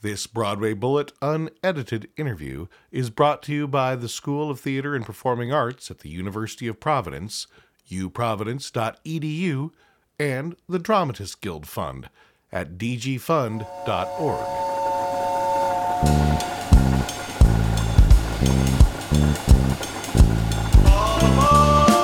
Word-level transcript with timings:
This 0.00 0.28
Broadway 0.28 0.74
Bullet 0.74 1.10
unedited 1.20 2.08
interview 2.16 2.68
is 2.92 3.10
brought 3.10 3.42
to 3.42 3.52
you 3.52 3.66
by 3.66 3.96
the 3.96 4.08
School 4.08 4.48
of 4.48 4.60
Theater 4.60 4.94
and 4.94 5.04
Performing 5.04 5.52
Arts 5.52 5.90
at 5.90 5.98
the 6.00 6.08
University 6.08 6.68
of 6.68 6.78
Providence, 6.78 7.48
uprovidence.edu, 7.90 9.70
and 10.20 10.56
the 10.68 10.78
Dramatists 10.78 11.34
Guild 11.34 11.66
Fund 11.66 12.10
at 12.52 12.78
dgfund.org. 12.78 13.66
I 21.40 21.97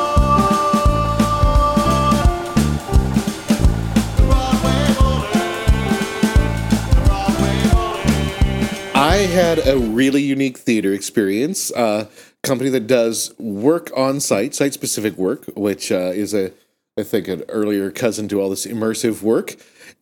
had 9.35 9.67
a 9.67 9.77
really 9.77 10.23
unique 10.23 10.57
theater 10.57 10.93
experience. 10.93 11.73
A 11.73 12.09
company 12.45 12.71
that 12.71 12.87
does 12.87 13.35
work 13.37 13.91
on 13.97 14.21
site, 14.21 14.55
site 14.55 14.73
specific 14.73 15.17
work, 15.17 15.47
which 15.57 15.91
uh, 15.91 16.13
is 16.15 16.33
a, 16.33 16.53
I 16.97 17.03
think, 17.03 17.27
an 17.27 17.43
earlier 17.49 17.91
cousin 17.91 18.29
to 18.29 18.41
all 18.41 18.49
this 18.49 18.65
immersive 18.65 19.23
work. 19.23 19.57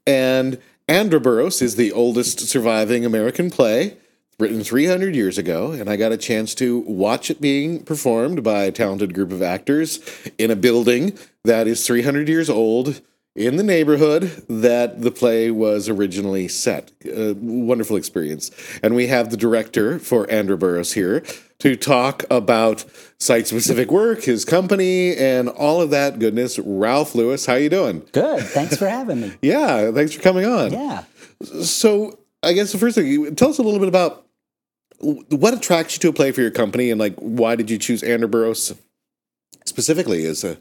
And 0.06 0.60
Androboros 0.86 1.62
is 1.62 1.76
the 1.76 1.92
oldest 1.92 2.40
surviving 2.40 3.06
American 3.06 3.50
play, 3.50 3.96
written 4.38 4.62
300 4.62 5.14
years 5.14 5.38
ago. 5.38 5.72
And 5.72 5.88
I 5.88 5.96
got 5.96 6.12
a 6.12 6.18
chance 6.18 6.54
to 6.56 6.80
watch 6.80 7.30
it 7.30 7.40
being 7.40 7.84
performed 7.84 8.44
by 8.44 8.64
a 8.64 8.72
talented 8.72 9.14
group 9.14 9.32
of 9.32 9.40
actors 9.40 10.00
in 10.36 10.50
a 10.50 10.56
building 10.56 11.18
that 11.44 11.66
is 11.66 11.86
300 11.86 12.28
years 12.28 12.50
old 12.50 13.00
in 13.34 13.56
the 13.56 13.62
neighborhood 13.62 14.44
that 14.48 15.00
the 15.00 15.10
play 15.10 15.50
was 15.50 15.88
originally 15.88 16.48
set. 16.48 16.92
A 17.06 17.34
wonderful 17.34 17.96
experience. 17.96 18.50
And 18.82 18.94
we 18.94 19.06
have 19.06 19.30
the 19.30 19.36
director 19.36 19.98
for 19.98 20.30
Androboros 20.30 20.92
here 20.92 21.22
to 21.60 21.76
talk 21.76 22.24
about 22.30 22.84
site 23.18 23.46
specific 23.46 23.90
work, 23.90 24.24
his 24.24 24.44
company, 24.44 25.16
and 25.16 25.48
all 25.48 25.80
of 25.80 25.90
that 25.90 26.18
goodness. 26.18 26.58
Ralph 26.58 27.14
Lewis, 27.14 27.46
how 27.46 27.54
are 27.54 27.58
you 27.58 27.70
doing? 27.70 28.06
Good. 28.12 28.42
Thanks 28.42 28.76
for 28.76 28.88
having 28.88 29.20
me. 29.20 29.32
Yeah, 29.42 29.92
thanks 29.92 30.12
for 30.12 30.20
coming 30.22 30.44
on. 30.44 30.72
Yeah. 30.72 31.04
So, 31.62 32.18
I 32.42 32.52
guess 32.52 32.72
the 32.72 32.78
first 32.78 32.96
thing, 32.96 33.34
tell 33.36 33.48
us 33.50 33.58
a 33.58 33.62
little 33.62 33.78
bit 33.78 33.88
about 33.88 34.26
what 35.00 35.54
attracts 35.54 35.94
you 35.96 36.00
to 36.00 36.08
a 36.08 36.12
play 36.12 36.32
for 36.32 36.40
your 36.40 36.50
company, 36.50 36.90
and 36.90 37.00
like 37.00 37.14
why 37.16 37.56
did 37.56 37.70
you 37.70 37.78
choose 37.78 38.02
Androboros 38.02 38.72
specifically 39.64 40.24
as 40.26 40.44
a 40.44 40.58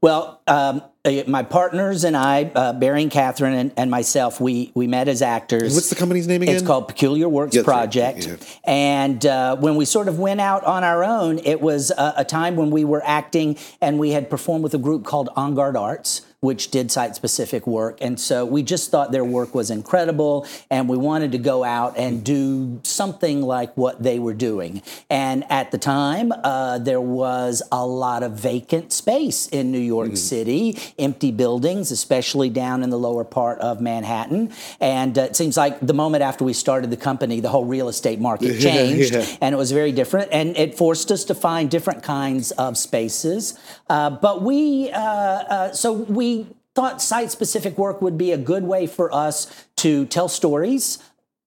Well, 0.00 0.42
um, 0.46 0.82
uh, 0.82 0.88
my 1.26 1.42
partners 1.42 2.04
and 2.04 2.16
I, 2.16 2.50
uh, 2.54 2.72
Barry 2.72 3.02
and 3.02 3.10
Catherine 3.10 3.54
and, 3.54 3.72
and 3.76 3.90
myself, 3.90 4.40
we 4.40 4.72
we 4.74 4.86
met 4.86 5.08
as 5.08 5.22
actors. 5.22 5.74
What's 5.74 5.88
the 5.88 5.94
company's 5.94 6.26
name 6.26 6.42
again? 6.42 6.54
It's 6.56 6.66
called 6.66 6.88
Peculiar 6.88 7.28
Works 7.28 7.54
Yes, 7.54 7.66
right. 7.66 7.74
Project. 7.74 8.26
Yeah. 8.26 8.36
And 8.64 9.24
uh, 9.24 9.56
when 9.56 9.76
we 9.76 9.84
sort 9.84 10.08
of 10.08 10.18
went 10.18 10.40
out 10.40 10.64
on 10.64 10.84
our 10.84 11.04
own, 11.04 11.38
it 11.38 11.60
was 11.60 11.90
a, 11.90 12.14
a 12.18 12.24
time 12.24 12.56
when 12.56 12.70
we 12.70 12.84
were 12.84 13.02
acting 13.04 13.56
and 13.80 13.98
we 13.98 14.10
had 14.10 14.28
performed 14.28 14.64
with 14.64 14.74
a 14.74 14.78
group 14.78 15.04
called 15.04 15.28
En 15.36 15.54
Garde 15.54 15.76
Arts, 15.76 16.22
which 16.40 16.70
did 16.70 16.90
site 16.90 17.16
specific 17.16 17.66
work. 17.66 17.98
And 18.00 18.18
so 18.18 18.44
we 18.44 18.62
just 18.62 18.90
thought 18.90 19.12
their 19.12 19.24
work 19.24 19.54
was 19.54 19.70
incredible 19.70 20.46
and 20.70 20.88
we 20.88 20.96
wanted 20.96 21.32
to 21.32 21.38
go 21.38 21.64
out 21.64 21.96
and 21.96 22.24
do 22.24 22.80
something 22.82 23.42
like 23.42 23.76
what 23.76 24.02
they 24.02 24.18
were 24.18 24.34
doing. 24.34 24.82
And 25.10 25.44
at 25.50 25.70
the 25.70 25.78
time, 25.78 26.32
uh, 26.32 26.78
there 26.78 27.00
was 27.00 27.62
a 27.72 27.86
lot 27.86 28.22
of 28.22 28.32
vacant 28.32 28.92
space 28.92 29.46
in 29.48 29.70
New 29.72 29.78
York 29.78 30.06
Mm-hmm. 30.06 30.16
City, 30.16 30.78
empty 30.98 31.30
buildings, 31.30 31.90
especially 31.90 32.50
down 32.50 32.82
in 32.82 32.90
the 32.90 32.98
lower 32.98 33.24
part 33.24 33.58
of 33.60 33.80
Manhattan. 33.80 34.52
And 34.80 35.16
uh, 35.18 35.22
it 35.22 35.36
seems 35.36 35.56
like 35.56 35.78
the 35.80 35.94
moment 35.94 36.22
after 36.22 36.44
we 36.44 36.52
started 36.52 36.90
the 36.90 36.96
company, 36.96 37.40
the 37.40 37.48
whole 37.48 37.64
real 37.64 37.88
estate 37.88 38.20
market 38.20 38.60
changed 38.60 39.14
yeah. 39.14 39.26
and 39.40 39.54
it 39.54 39.58
was 39.58 39.72
very 39.72 39.92
different. 39.92 40.28
And 40.32 40.56
it 40.56 40.76
forced 40.76 41.10
us 41.10 41.24
to 41.24 41.34
find 41.34 41.70
different 41.70 42.02
kinds 42.02 42.50
of 42.52 42.76
spaces. 42.76 43.58
Uh, 43.88 44.10
but 44.10 44.42
we, 44.42 44.90
uh, 44.90 45.00
uh, 45.00 45.72
so 45.72 45.92
we 45.92 46.25
thought 46.74 47.00
site 47.00 47.30
specific 47.30 47.78
work 47.78 48.02
would 48.02 48.18
be 48.18 48.32
a 48.32 48.38
good 48.38 48.64
way 48.64 48.86
for 48.86 49.12
us 49.14 49.66
to 49.76 50.04
tell 50.06 50.28
stories 50.28 50.98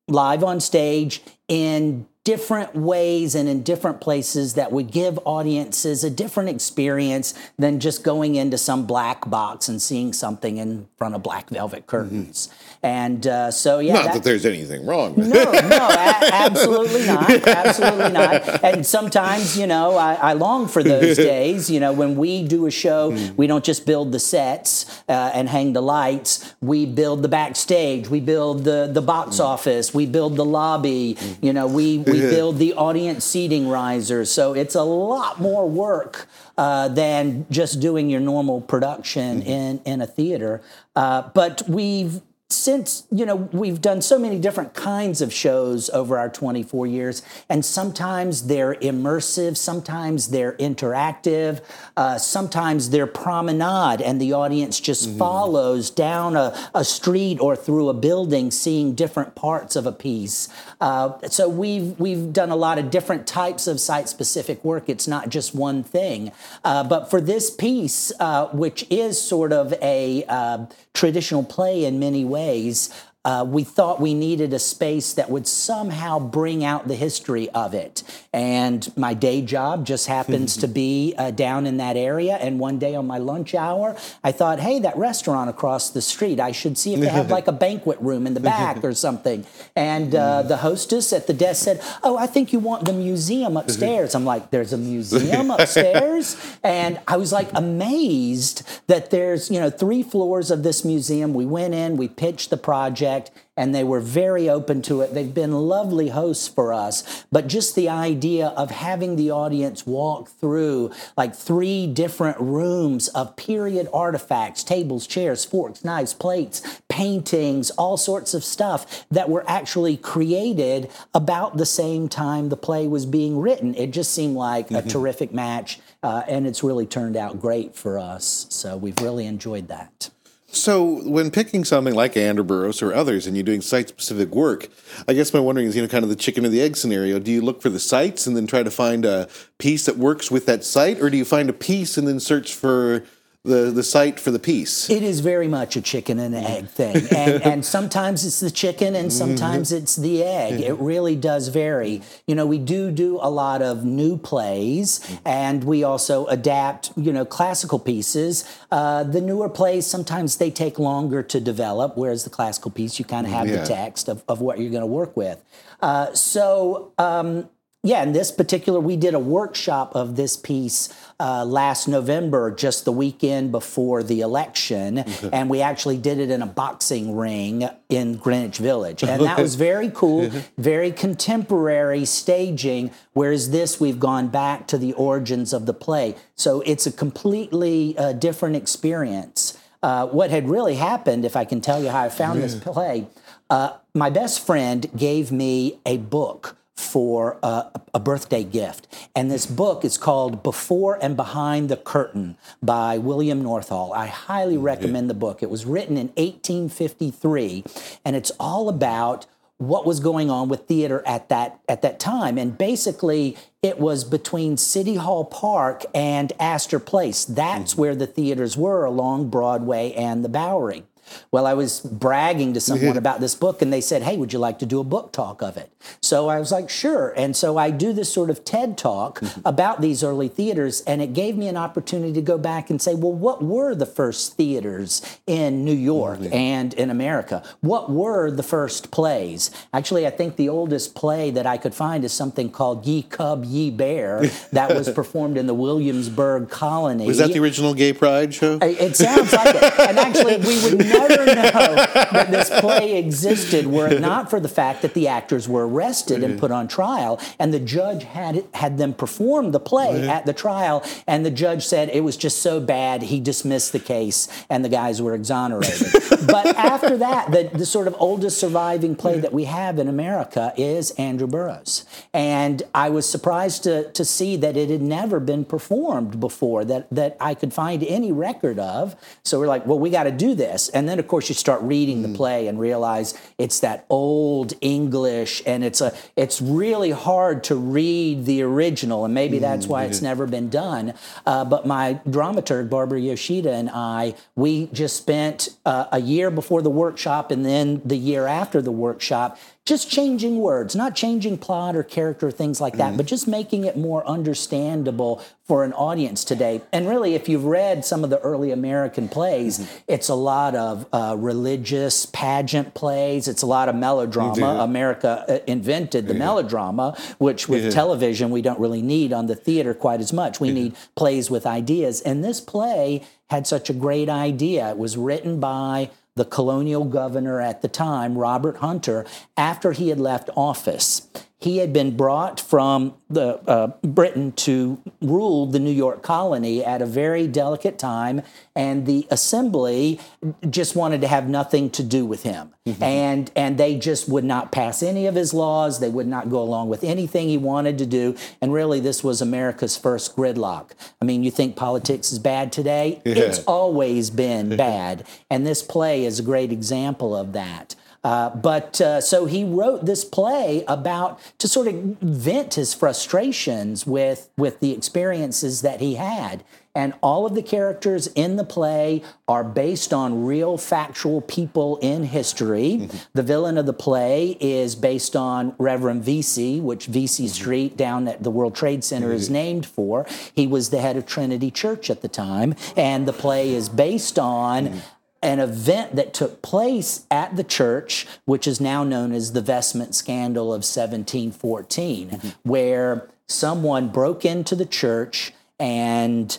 live 0.08 0.44
on 0.44 0.60
stage 0.60 1.22
in 1.48 2.08
different 2.26 2.76
ways 2.76 3.34
and 3.34 3.48
in 3.50 3.64
different 3.64 4.02
places 4.02 4.54
that 4.56 4.72
would 4.72 4.92
give 4.92 5.18
audiences 5.26 6.04
a 6.04 6.10
different 6.10 6.50
experience 6.50 7.34
than 7.58 7.80
just 7.80 8.04
going 8.04 8.36
into 8.36 8.58
some 8.58 8.86
black 8.86 9.28
box 9.30 9.68
and 9.70 9.82
seeing 9.82 10.12
something 10.14 10.58
in 10.58 10.88
front 10.98 11.16
of 11.16 11.24
black 11.24 11.50
velvet 11.50 11.88
curtains. 11.88 12.50
And 12.84 13.26
uh, 13.26 13.52
so, 13.52 13.80
yeah. 13.80 13.94
Not 13.94 14.04
that- 14.06 14.14
that 14.16 14.24
there's 14.24 14.46
anything 14.46 14.86
wrong 14.86 15.16
with 15.16 15.28
it. 15.28 15.34
no, 15.34 15.52
no, 15.52 15.88
a- 15.88 16.30
absolutely 16.34 17.06
not. 17.08 17.30
Absolutely 17.48 18.12
not. 18.12 18.64
And 18.64 18.86
sometimes, 18.86 19.58
you 19.58 19.66
know, 19.68 19.96
I, 19.96 20.14
I 20.16 20.34
long 20.34 20.68
for 20.68 20.84
those 20.84 21.16
days. 21.34 21.70
You 21.70 21.80
know, 21.80 21.94
when 21.94 22.16
we 22.16 22.44
do 22.48 22.66
a 22.68 22.72
show, 22.72 23.10
we 23.38 23.48
don't 23.48 23.64
just 23.64 23.86
build 23.86 24.12
the 24.12 24.20
sets 24.20 25.02
uh, 25.10 25.32
and 25.34 25.48
hang 25.50 25.74
the 25.74 25.82
lights. 25.82 26.54
We 26.62 26.86
build 26.86 27.22
the 27.22 27.28
backstage. 27.30 28.08
We 28.10 28.20
build 28.20 28.66
the 28.66 28.90
the 28.92 29.02
box 29.02 29.40
office. 29.40 29.94
We 29.94 30.06
build 30.06 30.36
the 30.36 30.46
lobby. 30.46 31.18
You 31.42 31.54
know, 31.54 31.68
we 31.68 31.98
we 32.12 32.20
build 32.22 32.58
the 32.58 32.74
audience 32.74 33.26
seating 33.26 33.68
risers. 33.68 34.32
So 34.32 34.54
it's 34.54 34.76
a 34.76 34.84
lot 34.84 35.40
more 35.40 35.68
work. 35.70 36.28
Uh, 36.60 36.90
than 36.90 37.46
just 37.50 37.80
doing 37.80 38.10
your 38.10 38.20
normal 38.20 38.60
production 38.60 39.42
in 39.44 39.80
in 39.86 40.02
a 40.02 40.06
theater, 40.06 40.62
uh, 40.98 41.22
but 41.34 41.64
we've 41.70 42.20
since 42.52 43.06
you 43.12 43.28
know 43.28 43.36
we've 43.36 43.80
done 43.80 44.02
so 44.02 44.18
many 44.18 44.40
different 44.40 44.74
kinds 44.74 45.22
of 45.22 45.32
shows 45.32 45.88
over 45.92 46.18
our 46.18 46.30
24 46.30 46.88
years 46.88 47.22
and 47.48 47.64
sometimes 47.64 48.48
they're 48.48 48.74
immersive 48.76 49.56
sometimes 49.56 50.30
they're 50.30 50.54
interactive 50.54 51.62
uh, 51.96 52.18
sometimes 52.18 52.90
they're 52.90 53.06
promenade 53.06 54.02
and 54.02 54.20
the 54.20 54.34
audience 54.34 54.80
just 54.80 55.10
follows 55.18 55.90
down 55.90 56.36
a, 56.36 56.72
a 56.74 56.84
street 56.84 57.38
or 57.40 57.56
through 57.56 57.90
a 57.90 57.94
building 57.94 58.50
seeing 58.52 58.96
different 58.96 59.36
parts 59.36 59.76
of 59.76 59.86
a 59.86 59.92
piece. 59.92 60.48
Uh, 60.80 61.20
so 61.28 61.50
we've 61.50 62.00
we've 62.00 62.32
done 62.32 62.50
a 62.50 62.56
lot 62.56 62.80
of 62.80 62.90
different 62.90 63.28
types 63.28 63.68
of 63.68 63.80
site 63.80 64.08
specific 64.10 64.64
work. 64.64 64.88
It's 64.88 65.08
not 65.08 65.30
just 65.30 65.54
one 65.54 65.84
thing. 65.84 66.32
Uh, 66.64 66.84
but 66.84 67.10
for 67.10 67.22
this 67.22 67.52
piece 67.52 68.12
uh, 68.20 68.48
which 68.48 68.86
is 68.90 69.22
sort 69.22 69.52
of 69.54 69.74
a 69.82 70.24
uh, 70.28 70.66
traditional 70.94 71.44
play 71.44 71.86
in 71.86 72.00
many 72.00 72.26
ways. 72.26 72.39
ways 72.40 72.90
Uh, 73.30 73.44
we 73.44 73.64
thought 73.64 74.02
we 74.02 74.16
needed 74.16 74.54
a 74.54 74.58
space 74.58 75.14
that 75.14 75.30
would 75.30 75.46
somehow 75.46 76.18
bring 76.18 76.64
out 76.64 76.88
the 76.88 76.96
history 76.96 77.48
of 77.52 77.76
it. 77.76 78.02
And 78.34 78.92
my 78.98 79.14
day 79.14 79.44
job 79.44 79.86
just 79.86 80.08
happens 80.08 80.58
to 80.58 80.68
be 80.84 81.14
uh, 81.16 81.30
down 81.30 81.68
in 81.68 81.78
that 81.78 81.96
area. 81.96 82.38
And 82.38 82.60
one 82.60 82.80
day 82.80 82.96
on 82.96 83.06
my 83.06 83.20
lunch 83.20 83.54
hour, 83.54 83.96
I 84.24 84.32
thought, 84.32 84.60
hey, 84.60 84.80
that 84.80 84.98
restaurant 84.98 85.48
across 85.48 85.92
the 85.92 86.02
street, 86.02 86.40
I 86.40 86.52
should 86.52 86.76
see 86.76 86.96
if 86.96 87.02
they 87.02 87.08
have 87.08 87.30
like 87.38 87.48
a 87.48 87.52
banquet 87.52 88.00
room 88.02 88.26
in 88.26 88.34
the 88.34 88.40
back 88.40 88.84
or 88.84 88.94
something. 89.06 89.46
And 89.76 90.16
uh, 90.16 90.42
the 90.42 90.58
hostess 90.58 91.14
at 91.14 91.28
the 91.28 91.34
desk 91.34 91.64
said, 91.64 91.84
oh, 92.02 92.18
I 92.18 92.26
think 92.26 92.52
you 92.52 92.58
want 92.58 92.86
the 92.86 92.94
museum 92.94 93.58
upstairs. 93.58 94.16
I'm 94.16 94.26
like, 94.26 94.50
there's 94.50 94.74
a 94.74 94.78
museum 94.78 95.52
upstairs? 95.52 96.36
And 96.64 97.00
I 97.08 97.18
was 97.18 97.32
like 97.32 97.50
amazed 97.54 98.68
that 98.88 99.12
there's, 99.12 99.52
you 99.52 99.60
know, 99.60 99.70
three 99.70 100.02
floors 100.02 100.50
of 100.50 100.64
this 100.64 100.84
museum. 100.84 101.36
We 101.36 101.46
went 101.46 101.76
in, 101.76 101.96
we 101.96 102.08
pitched 102.08 102.50
the 102.50 102.58
project, 102.58 103.19
and 103.60 103.76
they 103.76 103.84
were 103.84 104.00
very 104.00 104.50
open 104.50 104.82
to 104.84 105.02
it. 105.02 105.14
They've 105.14 105.34
been 105.34 105.52
lovely 105.52 106.10
hosts 106.10 106.48
for 106.48 106.74
us. 106.74 107.26
But 107.30 107.48
just 107.48 107.76
the 107.76 107.90
idea 107.90 108.48
of 108.48 108.72
having 108.72 109.18
the 109.18 109.32
audience 109.32 109.86
walk 109.86 110.30
through 110.30 110.92
like 111.18 111.36
three 111.36 111.86
different 111.86 112.40
rooms 112.40 113.10
of 113.10 113.36
period 113.36 113.90
artifacts 113.94 114.64
tables, 114.64 115.06
chairs, 115.06 115.44
forks, 115.44 115.84
knives, 115.84 116.14
plates, 116.14 116.82
paintings, 116.88 117.70
all 117.72 117.98
sorts 117.98 118.34
of 118.34 118.46
stuff 118.46 119.06
that 119.12 119.30
were 119.30 119.44
actually 119.46 119.98
created 119.98 120.90
about 121.14 121.58
the 121.58 121.66
same 121.66 122.08
time 122.08 122.48
the 122.48 122.56
play 122.56 122.88
was 122.88 123.06
being 123.06 123.40
written. 123.40 123.76
It 123.76 123.92
just 123.92 124.14
seemed 124.14 124.38
like 124.38 124.72
a 124.72 124.82
terrific 124.82 125.34
match. 125.34 125.80
Uh, 126.02 126.24
and 126.30 126.48
it's 126.48 126.64
really 126.64 126.86
turned 126.86 127.18
out 127.18 127.42
great 127.42 127.76
for 127.76 128.00
us. 128.00 128.46
So 128.50 128.78
we've 128.78 129.00
really 129.02 129.26
enjoyed 129.26 129.68
that. 129.68 130.10
So, 130.52 131.08
when 131.08 131.30
picking 131.30 131.64
something 131.64 131.94
like 131.94 132.18
Androboros 132.18 132.82
or 132.82 132.92
others 132.92 133.28
and 133.28 133.38
you're 133.38 133.44
doing 133.44 133.62
site 133.62 133.88
specific 133.90 134.34
work, 134.34 134.68
I 135.08 135.14
guess 135.14 135.32
my 135.32 135.40
wondering 135.40 135.68
is, 135.68 135.76
you 135.76 135.82
know, 135.84 135.88
kind 135.88 136.04
of 136.04 136.10
the 136.10 136.16
chicken 136.16 136.44
or 136.44 136.50
the 136.50 136.60
egg 136.62 136.76
scenario. 136.76 137.20
Do 137.20 137.32
you 137.32 137.42
look 137.42 137.62
for 137.62 137.70
the 137.70 137.80
sites 137.80 138.26
and 138.26 138.36
then 138.36 138.48
try 138.48 138.64
to 138.64 138.72
find 138.72 139.06
a 139.06 139.30
piece 139.60 139.86
that 139.86 139.98
works 139.98 140.32
with 140.32 140.48
that 140.48 140.64
site, 140.64 141.00
or 141.02 141.12
do 141.12 141.18
you 141.18 141.26
find 141.26 141.52
a 141.52 141.54
piece 141.54 141.98
and 141.98 142.08
then 142.08 142.20
search 142.20 142.56
for 142.56 143.04
the 143.46 143.72
the 143.72 143.84
site 143.84 144.20
for 144.20 144.32
the 144.32 144.40
piece. 144.40 144.90
It 144.90 145.02
is 145.02 145.22
very 145.22 145.48
much 145.48 145.78
a 145.78 145.82
chicken 145.82 146.20
and 146.20 146.36
egg 146.36 146.68
thing. 146.68 147.08
And, 147.16 147.42
and 147.42 147.66
sometimes 147.66 148.26
it's 148.26 148.42
the 148.42 148.52
chicken 148.52 148.96
and 148.96 149.14
sometimes 149.14 149.72
it's 149.72 149.96
the 149.96 150.24
egg. 150.24 150.60
It 150.60 150.74
really 150.74 151.16
does 151.16 151.48
vary. 151.48 152.02
You 152.28 152.36
know, 152.36 152.46
we 152.46 152.58
do 152.58 152.92
do 152.92 153.18
a 153.22 153.30
lot 153.30 153.62
of 153.62 153.86
new 153.86 154.18
plays 154.18 155.00
and 155.24 155.64
we 155.64 155.86
also 155.86 156.26
adapt, 156.26 156.92
you 156.98 157.14
know, 157.14 157.24
classical 157.24 157.80
pieces. 157.80 158.44
Uh, 158.72 159.04
the 159.06 159.22
newer 159.22 159.48
plays, 159.48 159.88
sometimes 159.88 160.36
they 160.38 160.52
take 160.52 160.78
longer 160.78 161.24
to 161.24 161.40
develop, 161.40 161.96
whereas 161.96 162.26
the 162.26 162.30
classical 162.30 162.72
piece, 162.72 163.00
you 163.00 163.06
kind 163.06 163.26
of 163.26 163.32
have 163.32 163.48
Yeah. 163.48 163.62
the 163.62 163.66
text 163.68 164.10
of, 164.10 164.22
of 164.28 164.42
what 164.42 164.60
you're 164.60 164.70
going 164.72 164.82
to 164.82 164.86
work 164.88 165.16
with. 165.16 165.42
Uh, 165.82 166.14
so, 166.14 166.92
um, 166.98 167.50
yeah, 167.82 168.04
in 168.04 168.12
this 168.12 168.30
particular, 168.30 168.82
we 168.82 168.98
did 168.98 169.14
a 169.14 169.20
workshop 169.20 169.96
of 169.96 170.18
this 170.18 170.36
piece 170.36 170.90
uh, 171.18 171.46
last 171.46 171.88
November, 171.88 172.52
just 172.52 172.84
the 172.84 172.92
weekend 172.92 173.54
before 173.54 174.04
the 174.04 174.20
election, 174.20 174.98
and 175.32 175.50
we 175.50 175.62
actually 175.62 175.96
did 175.96 176.20
it 176.20 176.30
in 176.30 176.42
a 176.42 176.46
boxing 176.46 177.16
ring 177.16 177.70
in 177.88 178.18
Greenwich 178.18 178.58
Village, 178.58 179.02
and 179.02 179.24
that 179.24 179.40
was 179.40 179.56
very 179.56 179.90
cool, 179.92 180.30
very 180.58 180.92
contemporary 180.92 182.04
staging. 182.04 182.92
Whereas 183.14 183.52
this, 183.52 183.80
we've 183.80 184.00
gone 184.00 184.28
back 184.28 184.68
to 184.68 184.78
the 184.78 184.92
origins 184.94 185.54
of 185.54 185.66
the 185.66 185.74
play, 185.74 186.18
so 186.36 186.60
it's 186.66 186.86
a 186.86 186.92
completely 186.92 187.98
uh, 187.98 188.12
different 188.12 188.58
experience. 188.58 189.58
Uh, 189.82 190.06
what 190.08 190.32
had 190.32 190.50
really 190.50 190.76
happened, 190.76 191.24
if 191.24 191.38
I 191.38 191.46
can 191.46 191.62
tell 191.62 191.82
you 191.82 191.88
how 191.88 192.02
I 192.02 192.10
found 192.10 192.44
this 192.44 192.56
play, 192.56 193.08
uh, 193.50 193.78
my 193.94 194.10
best 194.10 194.46
friend 194.46 194.86
gave 194.98 195.32
me 195.32 195.80
a 195.86 195.96
book 195.96 196.58
for 196.80 197.38
uh, 197.44 197.64
a 197.94 198.00
birthday 198.00 198.44
gift. 198.44 198.88
And 199.16 199.30
this 199.30 199.46
book 199.46 199.84
is 199.84 199.98
called 199.98 200.42
Before 200.42 200.98
and 201.02 201.16
Behind 201.18 201.70
the 201.70 201.78
Curtain 201.78 202.38
by 202.64 202.98
William 202.98 203.44
Northall. 203.44 203.94
I 203.94 204.08
highly 204.08 204.58
recommend 204.58 205.10
the 205.10 205.14
book. 205.14 205.44
It 205.44 205.50
was 205.50 205.66
written 205.66 205.98
in 205.98 206.08
1853, 206.08 207.66
and 208.06 208.16
it's 208.16 208.32
all 208.40 208.70
about 208.70 209.28
what 209.58 209.86
was 209.86 210.00
going 210.00 210.30
on 210.30 210.48
with 210.48 210.68
theater 210.68 211.04
at 211.06 211.28
that 211.28 211.60
at 211.68 211.82
that 211.82 212.00
time 212.00 212.38
and 212.38 212.58
basically 212.58 213.36
it 213.62 213.78
was 213.78 214.06
between 214.06 214.56
city 214.56 214.96
hall 214.96 215.26
park 215.26 215.84
and 215.94 216.32
astor 216.40 216.80
place 216.80 217.26
that's 217.26 217.76
where 217.76 217.94
the 217.94 218.08
theaters 218.08 218.56
were 218.56 218.86
along 218.86 219.30
broadway 219.30 219.92
and 219.92 220.24
the 220.24 220.30
bowery 220.30 220.86
well 221.32 221.46
i 221.46 221.54
was 221.54 221.80
bragging 221.82 222.54
to 222.54 222.60
someone 222.60 222.98
about 222.98 223.20
this 223.20 223.36
book 223.36 223.62
and 223.62 223.72
they 223.72 223.82
said 223.82 224.04
hey 224.04 224.18
would 224.18 224.34
you 224.34 224.40
like 224.40 224.60
to 224.60 224.66
do 224.66 224.80
a 224.80 224.84
book 224.84 225.12
talk 225.12 225.42
of 225.42 225.58
it? 225.58 225.72
So 226.02 226.30
i 226.30 226.40
was 226.40 226.52
like 226.52 226.70
sure. 226.70 227.14
And 227.16 227.36
so 227.36 227.58
i 227.58 227.72
do 227.72 227.94
this 227.94 228.12
sort 228.12 228.30
of 228.30 228.44
ted 228.44 228.78
talk 228.78 229.20
mm-hmm. 229.20 229.42
about 229.46 229.82
these 229.82 230.04
early 230.04 230.28
theaters 230.28 230.82
and 230.82 231.02
it 231.02 231.14
gave 231.14 231.38
me 231.38 231.48
an 231.48 231.58
opportunity 231.58 232.14
to 232.14 232.22
go 232.22 232.38
back 232.38 232.70
and 232.70 232.82
say 232.82 232.96
well 232.96 233.14
what 233.14 233.44
were 233.44 233.76
the 233.76 233.86
first 233.86 234.36
theaters 234.36 235.02
in 235.26 235.64
new 235.64 235.74
york 235.74 236.20
and 236.32 236.74
in 236.74 236.90
america? 236.90 237.44
What 237.62 237.90
were 237.90 238.30
the 238.32 238.44
first 238.44 238.92
plays? 238.92 239.52
Actually 239.74 240.06
i 240.06 240.10
think 240.10 240.36
the 240.36 240.50
oldest 240.50 240.96
play 240.96 241.32
that 241.32 241.46
i 241.46 241.58
could 241.58 241.74
find 241.74 242.04
is 242.04 242.14
something 242.14 242.50
called 242.50 242.86
ye 242.86 243.04
cub 243.04 243.46
ye 243.46 243.72
bear 243.72 244.26
that 244.52 244.74
was 244.74 244.90
performed 245.00 245.38
in 245.38 245.48
the 245.48 245.54
williamsburg 245.54 246.50
colony. 246.50 247.06
Was 247.06 247.20
that 247.20 247.32
the 247.32 247.40
original 247.40 247.74
Gay 247.74 247.94
Pride 247.94 248.34
show? 248.34 248.58
it 248.62 248.90
it 248.90 248.96
sounds 248.96 249.32
like 249.34 249.56
it. 249.56 249.80
And 249.80 250.00
actually, 250.00 250.38
we 250.38 250.62
would 250.64 250.80
never 250.80 250.99
know 251.08 251.16
that 252.14 252.28
this 252.30 252.50
play 252.60 252.98
existed 252.98 253.68
were 253.68 253.88
it 253.88 254.02
not 254.02 254.30
for 254.30 254.40
the 254.40 254.50
fact 254.50 254.82
that 254.82 254.94
the 254.94 255.08
actors 255.08 255.48
were 255.48 255.68
arrested 255.68 256.24
and 256.24 256.40
put 256.40 256.52
on 256.52 256.68
trial, 256.68 257.20
and 257.38 257.54
the 257.54 257.60
judge 257.60 258.04
had 258.04 258.46
had 258.54 258.78
them 258.78 258.94
perform 258.94 259.52
the 259.52 259.60
play 259.60 260.08
at 260.08 260.26
the 260.26 260.34
trial, 260.34 260.84
and 261.08 261.26
the 261.26 261.32
judge 261.32 261.66
said 261.66 261.90
it 261.90 262.02
was 262.02 262.18
just 262.18 262.42
so 262.42 262.60
bad 262.60 263.04
he 263.04 263.20
dismissed 263.20 263.72
the 263.72 263.80
case, 263.80 264.28
and 264.50 264.64
the 264.64 264.70
guys 264.70 265.02
were 265.02 265.14
exonerated. 265.14 265.88
but 266.28 266.46
after 266.56 266.98
that, 266.98 267.32
the, 267.32 267.50
the 267.54 267.66
sort 267.66 267.88
of 267.88 267.96
oldest 268.00 268.40
surviving 268.40 268.96
play 268.96 269.20
that 269.20 269.34
we 269.34 269.46
have 269.46 269.80
in 269.80 269.88
America 269.88 270.54
is 270.58 270.92
Androboros, 270.92 271.86
and 272.14 272.64
I 272.74 272.90
was 272.90 273.08
surprised 273.08 273.64
to 273.64 273.92
to 273.92 274.06
see 274.06 274.36
that 274.38 274.58
it 274.58 274.70
had 274.70 274.82
never 274.82 275.20
been 275.20 275.46
performed 275.46 276.20
before 276.20 276.66
that 276.66 276.88
that 276.90 277.18
I 277.20 277.34
could 277.34 277.54
find 277.54 277.84
any 277.84 278.12
record 278.12 278.60
of. 278.60 278.96
So 279.24 279.40
we're 279.40 279.48
like, 279.48 279.66
well, 279.66 279.80
we 279.80 279.90
got 279.90 280.04
to 280.04 280.12
do 280.12 280.36
this. 280.36 280.70
And 280.70 280.89
then, 280.90 281.00
of 281.00 281.08
course, 281.08 281.30
you 281.30 281.36
start 281.36 281.62
reading 281.62 282.02
the 282.02 282.10
play 282.10 282.48
and 282.48 282.60
realize 282.60 283.18
it's 283.38 283.60
that 283.60 283.86
old 283.90 284.54
English, 284.62 285.42
and 285.46 285.64
it's 285.64 285.82
a 285.82 285.94
it's 286.16 286.42
really 286.42 286.92
hard 286.92 287.44
to 287.46 287.56
read 287.56 288.26
the 288.26 288.42
original, 288.42 289.06
and 289.06 289.14
maybe 289.14 289.40
that's 289.40 289.68
why 289.68 289.86
it's 289.86 290.02
never 290.02 290.26
been 290.26 290.50
done. 290.50 290.94
Uh, 291.26 291.46
but 291.46 291.66
my 291.66 292.00
dramaturg 292.08 292.70
Barbara 292.70 293.00
Yoshida 293.00 293.54
and 293.54 293.70
I, 293.70 294.16
we 294.36 294.68
just 294.68 294.98
spent 294.98 295.50
uh, 295.66 295.86
a 295.92 296.00
year 296.00 296.32
before 296.32 296.62
the 296.62 296.70
workshop, 296.70 297.32
and 297.32 297.46
then 297.46 297.82
the 297.86 297.98
year 297.98 298.28
after 298.28 298.62
the 298.62 298.72
workshop 298.72 299.38
just 299.70 299.90
changing 299.90 300.40
words, 300.40 300.76
not 300.76 300.96
changing 300.96 301.38
plot 301.38 301.76
or 301.76 301.84
character, 301.84 302.32
things 302.32 302.60
like 302.60 302.76
that, 302.78 302.98
but 302.98 303.06
just 303.06 303.28
making 303.28 303.66
it 303.66 303.78
more 303.78 304.06
understandable 304.08 305.24
for 305.46 305.64
an 305.64 305.74
audience 305.74 306.24
today. 306.24 306.62
And 306.74 306.90
really, 306.90 307.14
if 307.14 307.30
you've 307.30 307.46
read 307.46 307.86
some 307.86 308.04
of 308.04 308.10
the 308.10 308.20
early 308.20 308.52
American 308.52 309.08
plays, 309.08 309.72
it's 309.88 310.10
a 310.10 310.16
lot 310.16 310.56
of 310.56 310.88
uh, 310.92 311.16
religious 311.18 312.08
pageant 312.08 312.74
plays, 312.74 313.28
it's 313.28 313.44
a 313.44 313.46
lot 313.48 313.70
of 313.70 313.76
melodrama. 313.76 314.64
America 314.64 315.24
uh, 315.28 315.38
invented 315.46 316.08
the 316.08 316.14
melodrama, 316.16 316.98
which 317.20 317.48
with 317.48 317.72
television 317.72 318.32
we 318.32 318.42
don't 318.42 318.60
really 318.60 318.82
need 318.82 319.14
on 319.14 319.28
the 319.28 319.36
theater 319.36 319.74
quite 319.76 320.00
as 320.00 320.12
much. 320.12 320.40
We 320.40 320.52
need 320.52 320.76
plays 320.96 321.30
with 321.30 321.46
ideas. 321.46 322.02
And 322.02 322.24
this 322.24 322.42
play 322.42 323.04
had 323.30 323.46
such 323.46 323.70
a 323.70 323.74
great 323.74 324.10
idea. 324.10 324.72
It 324.72 324.78
was 324.78 324.98
written 324.98 325.40
by 325.40 325.92
the 326.20 326.26
colonial 326.26 326.84
governor 326.84 327.40
at 327.40 327.62
the 327.62 327.68
time, 327.70 328.18
Robert 328.18 328.58
Hunter, 328.58 329.06
after 329.38 329.72
he 329.72 329.88
had 329.88 330.00
left 330.00 330.30
office. 330.36 331.08
He 331.42 331.60
had 331.60 331.72
been 331.72 331.96
brought 331.96 332.38
from 332.38 332.96
the 333.10 333.40
uh, 333.50 333.68
Britain 333.82 334.34
to 334.34 334.78
rule 335.02 335.46
the 335.46 335.58
New 335.58 335.72
York 335.72 336.04
colony 336.04 336.64
at 336.66 336.82
a 336.82 336.86
very 336.86 337.28
delicate 337.28 337.80
time, 337.80 338.24
and 338.58 338.86
the 338.86 339.08
Assembly 339.10 340.02
just 340.50 340.76
wanted 340.76 341.00
to 341.00 341.08
have 341.08 341.30
nothing 341.30 341.70
to 341.72 341.84
do 341.84 342.06
with 342.06 342.24
him, 342.24 342.54
and 342.82 343.32
and 343.38 343.58
they 343.58 343.78
just 343.78 344.10
would 344.10 344.26
not 344.26 344.52
pass 344.52 344.84
any 344.84 345.08
of 345.08 345.16
his 345.16 345.34
laws. 345.34 345.80
They 345.80 345.90
would 345.90 346.08
not 346.08 346.30
go 346.30 346.42
along 346.42 346.68
with 346.68 346.84
anything 346.84 347.30
he 347.30 347.38
wanted 347.38 347.78
to 347.78 347.86
do, 347.86 348.18
and 348.42 348.52
really, 348.52 348.82
this 348.82 349.02
was 349.02 349.22
America's 349.22 349.78
first 349.78 350.18
gridlock. 350.18 350.72
I 351.02 351.06
mean, 351.06 351.24
you 351.24 351.32
think 351.32 351.56
politics 351.56 352.12
is 352.12 352.20
bad 352.20 352.52
today? 352.52 353.02
It's 353.06 353.40
always 353.46 354.10
been 354.10 354.58
bad, 354.58 355.08
and 355.30 355.48
this 355.48 355.64
play 355.64 356.04
is 356.10 356.20
a 356.20 356.24
great 356.24 356.52
example 356.52 357.16
of 357.16 357.32
that. 357.34 357.76
Uh, 358.04 358.30
but 358.30 358.80
uh, 358.80 359.02
so 359.02 359.26
he 359.26 359.44
wrote 359.44 359.86
this 359.86 360.06
play 360.06 360.64
about 360.68 361.20
to 361.38 361.48
sort 361.48 361.68
of 361.68 361.76
vent 362.02 362.54
his 362.54 362.74
frustrations 362.74 363.86
with 363.86 364.30
with 364.38 364.60
the 364.62 364.72
experiences 364.72 365.62
that 365.62 365.82
he 365.82 365.96
had. 365.96 366.44
And 366.76 366.94
all 367.02 367.26
of 367.26 367.36
the 367.36 367.42
characters 367.42 368.08
in 368.08 368.38
the 368.38 368.44
play 368.46 369.04
are 369.28 369.44
based 369.44 369.92
on 369.92 370.24
real 370.24 370.58
factual 370.58 371.20
people 371.20 371.78
in 371.82 372.04
history. 372.04 372.88
The 373.14 373.24
villain 373.24 373.58
of 373.58 373.66
the 373.66 373.74
play 373.74 374.38
is 374.40 374.76
based 374.76 375.16
on 375.16 375.56
Reverend 375.58 376.04
Vesey, 376.04 376.62
which 376.62 376.86
Vesey 376.86 377.28
Street 377.28 377.76
down 377.76 378.08
at 378.08 378.24
the 378.24 378.32
World 378.32 378.56
Trade 378.56 378.84
Center 378.84 379.12
is 379.12 379.30
named 379.30 379.66
for. 379.66 380.06
He 380.34 380.48
was 380.48 380.70
the 380.70 380.80
head 380.80 380.96
of 380.96 381.06
Trinity 381.06 381.52
Church 381.52 381.90
at 381.90 382.02
the 382.02 382.08
time. 382.08 382.56
And 382.78 383.08
the 383.08 383.14
play 383.14 383.54
is 383.54 383.68
based 383.68 384.20
on 384.20 384.82
an 385.22 385.40
event 385.40 385.96
that 385.96 386.14
took 386.14 386.42
place 386.42 387.06
at 387.12 387.36
the 387.36 387.44
church, 387.44 388.08
which 388.26 388.48
is 388.48 388.62
now 388.62 388.84
known 388.84 389.12
as 389.12 389.34
the 389.34 389.42
vestment 389.42 389.96
scandal 389.96 390.48
of 390.48 390.60
1714, 390.60 392.10
mm-hmm. 392.10 392.30
where 392.44 393.10
someone 393.28 393.90
broke 393.90 394.26
into 394.26 394.56
the 394.56 394.66
church 394.66 395.34
and 395.60 396.38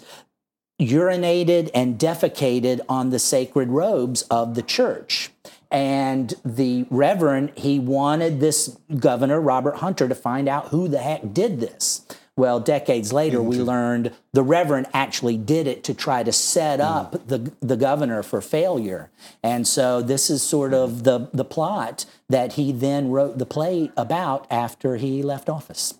urinated 0.80 1.70
and 1.74 1.98
defecated 1.98 2.80
on 2.88 3.10
the 3.10 3.18
sacred 3.18 3.68
robes 3.68 4.22
of 4.22 4.54
the 4.54 4.62
church. 4.62 5.30
And 5.70 6.34
the 6.44 6.86
reverend, 6.90 7.52
he 7.56 7.78
wanted 7.78 8.40
this 8.40 8.76
governor, 8.98 9.40
Robert 9.40 9.76
Hunter, 9.76 10.08
to 10.08 10.14
find 10.14 10.48
out 10.48 10.68
who 10.68 10.88
the 10.88 10.98
heck 10.98 11.32
did 11.32 11.60
this. 11.60 12.06
Well, 12.36 12.60
decades 12.60 13.12
later, 13.12 13.42
we 13.42 13.56
learned 13.58 14.12
the 14.32 14.42
Reverend 14.42 14.86
actually 14.94 15.36
did 15.36 15.66
it 15.66 15.84
to 15.84 15.94
try 15.94 16.22
to 16.22 16.32
set 16.32 16.78
hmm. 16.78 16.86
up 16.86 17.26
the, 17.26 17.52
the 17.60 17.76
governor 17.76 18.22
for 18.22 18.40
failure. 18.40 19.10
And 19.42 19.66
so 19.66 20.00
this 20.00 20.30
is 20.30 20.42
sort 20.42 20.72
of 20.72 21.04
the, 21.04 21.28
the 21.32 21.44
plot 21.44 22.06
that 22.28 22.54
he 22.54 22.72
then 22.72 23.10
wrote 23.10 23.38
the 23.38 23.46
play 23.46 23.90
about 23.96 24.46
after 24.50 24.96
he 24.96 25.22
left 25.22 25.48
office. 25.48 25.94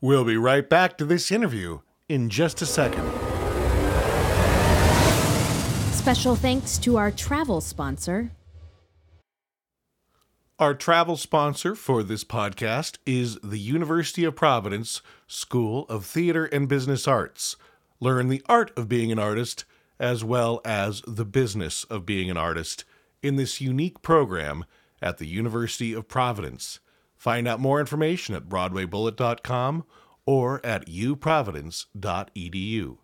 We'll 0.00 0.24
be 0.24 0.36
right 0.36 0.68
back 0.68 0.98
to 0.98 1.04
this 1.04 1.30
interview 1.30 1.80
in 2.08 2.28
just 2.28 2.60
a 2.60 2.66
second. 2.66 3.08
Special 5.92 6.34
thanks 6.34 6.76
to 6.78 6.96
our 6.96 7.12
travel 7.12 7.60
sponsor, 7.60 8.32
Our 10.62 10.74
travel 10.74 11.16
sponsor 11.16 11.74
for 11.74 12.04
this 12.04 12.22
podcast 12.22 12.98
is 13.04 13.36
the 13.42 13.58
University 13.58 14.22
of 14.22 14.36
Providence 14.36 15.02
School 15.26 15.86
of 15.88 16.06
Theater 16.06 16.44
and 16.44 16.68
Business 16.68 17.08
Arts. 17.08 17.56
Learn 17.98 18.28
the 18.28 18.44
art 18.48 18.70
of 18.78 18.88
being 18.88 19.10
an 19.10 19.18
artist 19.18 19.64
as 19.98 20.22
well 20.22 20.60
as 20.64 21.02
the 21.04 21.24
business 21.24 21.82
of 21.90 22.06
being 22.06 22.30
an 22.30 22.36
artist 22.36 22.84
in 23.24 23.34
this 23.34 23.60
unique 23.60 24.02
program 24.02 24.64
at 25.02 25.18
the 25.18 25.26
University 25.26 25.92
of 25.92 26.06
Providence. 26.06 26.78
Find 27.16 27.48
out 27.48 27.58
more 27.58 27.80
information 27.80 28.36
at 28.36 28.48
BroadwayBullet.com 28.48 29.84
or 30.26 30.64
at 30.64 30.86
uprovidence.edu. 30.86 32.98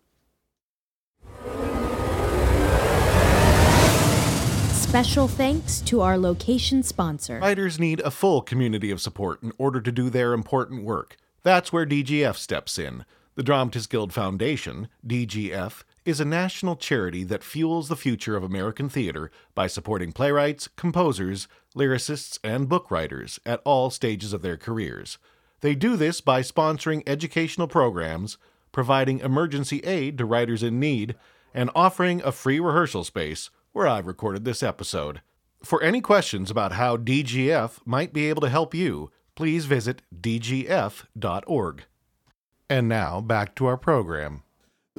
Special 4.89 5.27
thanks 5.27 5.81
to 5.81 6.01
our 6.01 6.17
location 6.17 6.81
sponsor. 6.81 7.37
Writers 7.37 7.79
need 7.79 7.99
a 7.99 8.09
full 8.09 8.41
community 8.41 8.89
of 8.89 8.99
support 8.99 9.43
in 9.43 9.53
order 9.59 9.79
to 9.79 9.91
do 9.91 10.09
their 10.09 10.33
important 10.33 10.83
work. 10.83 11.15
That's 11.43 11.71
where 11.71 11.85
DGF 11.85 12.35
steps 12.35 12.79
in. 12.79 13.05
The 13.35 13.43
Dramatists 13.43 13.85
Guild 13.85 14.11
Foundation, 14.11 14.87
DGF, 15.05 15.83
is 16.05 16.19
a 16.19 16.25
national 16.25 16.75
charity 16.75 17.23
that 17.25 17.43
fuels 17.43 17.87
the 17.87 17.95
future 17.95 18.35
of 18.35 18.43
American 18.43 18.89
theater 18.89 19.29
by 19.53 19.67
supporting 19.67 20.11
playwrights, 20.11 20.67
composers, 20.69 21.47
lyricists, 21.75 22.39
and 22.43 22.67
book 22.67 22.89
writers 22.89 23.39
at 23.45 23.61
all 23.65 23.91
stages 23.91 24.33
of 24.33 24.41
their 24.41 24.57
careers. 24.57 25.19
They 25.61 25.75
do 25.75 25.97
this 25.97 26.19
by 26.19 26.41
sponsoring 26.41 27.03
educational 27.05 27.67
programs, 27.67 28.39
providing 28.71 29.19
emergency 29.19 29.81
aid 29.81 30.17
to 30.17 30.25
writers 30.25 30.63
in 30.63 30.79
need, 30.79 31.13
and 31.53 31.69
offering 31.75 32.23
a 32.23 32.31
free 32.31 32.59
rehearsal 32.59 33.03
space 33.03 33.51
where 33.73 33.87
I've 33.87 34.07
recorded 34.07 34.45
this 34.45 34.63
episode. 34.63 35.21
For 35.63 35.83
any 35.83 36.01
questions 36.01 36.49
about 36.49 36.73
how 36.73 36.97
DGF 36.97 37.79
might 37.85 38.13
be 38.13 38.29
able 38.29 38.41
to 38.41 38.49
help 38.49 38.73
you, 38.73 39.11
please 39.35 39.65
visit 39.65 40.01
dgf.org. 40.15 41.83
And 42.69 42.87
now 42.87 43.21
back 43.21 43.55
to 43.55 43.65
our 43.65 43.77
program. 43.77 44.43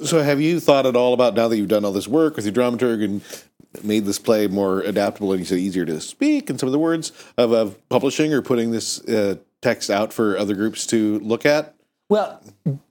So, 0.03 0.23
have 0.23 0.41
you 0.41 0.59
thought 0.59 0.85
at 0.85 0.95
all 0.95 1.13
about 1.13 1.35
now 1.35 1.47
that 1.47 1.57
you've 1.57 1.67
done 1.67 1.85
all 1.85 1.91
this 1.91 2.07
work 2.07 2.35
with 2.35 2.45
your 2.45 2.53
dramaturg 2.53 3.03
and 3.03 3.21
made 3.83 4.05
this 4.05 4.19
play 4.19 4.47
more 4.47 4.81
adaptable 4.81 5.31
and 5.31 5.39
you 5.39 5.45
said 5.45 5.59
easier 5.59 5.85
to 5.85 6.01
speak 6.01 6.49
and 6.49 6.59
some 6.59 6.67
of 6.67 6.73
the 6.73 6.79
words 6.79 7.11
of, 7.37 7.51
of 7.51 7.89
publishing 7.89 8.33
or 8.33 8.41
putting 8.41 8.71
this 8.71 8.99
uh, 9.07 9.35
text 9.61 9.89
out 9.89 10.11
for 10.11 10.37
other 10.37 10.55
groups 10.55 10.85
to 10.87 11.19
look 11.19 11.45
at? 11.45 11.75
Well, 12.09 12.41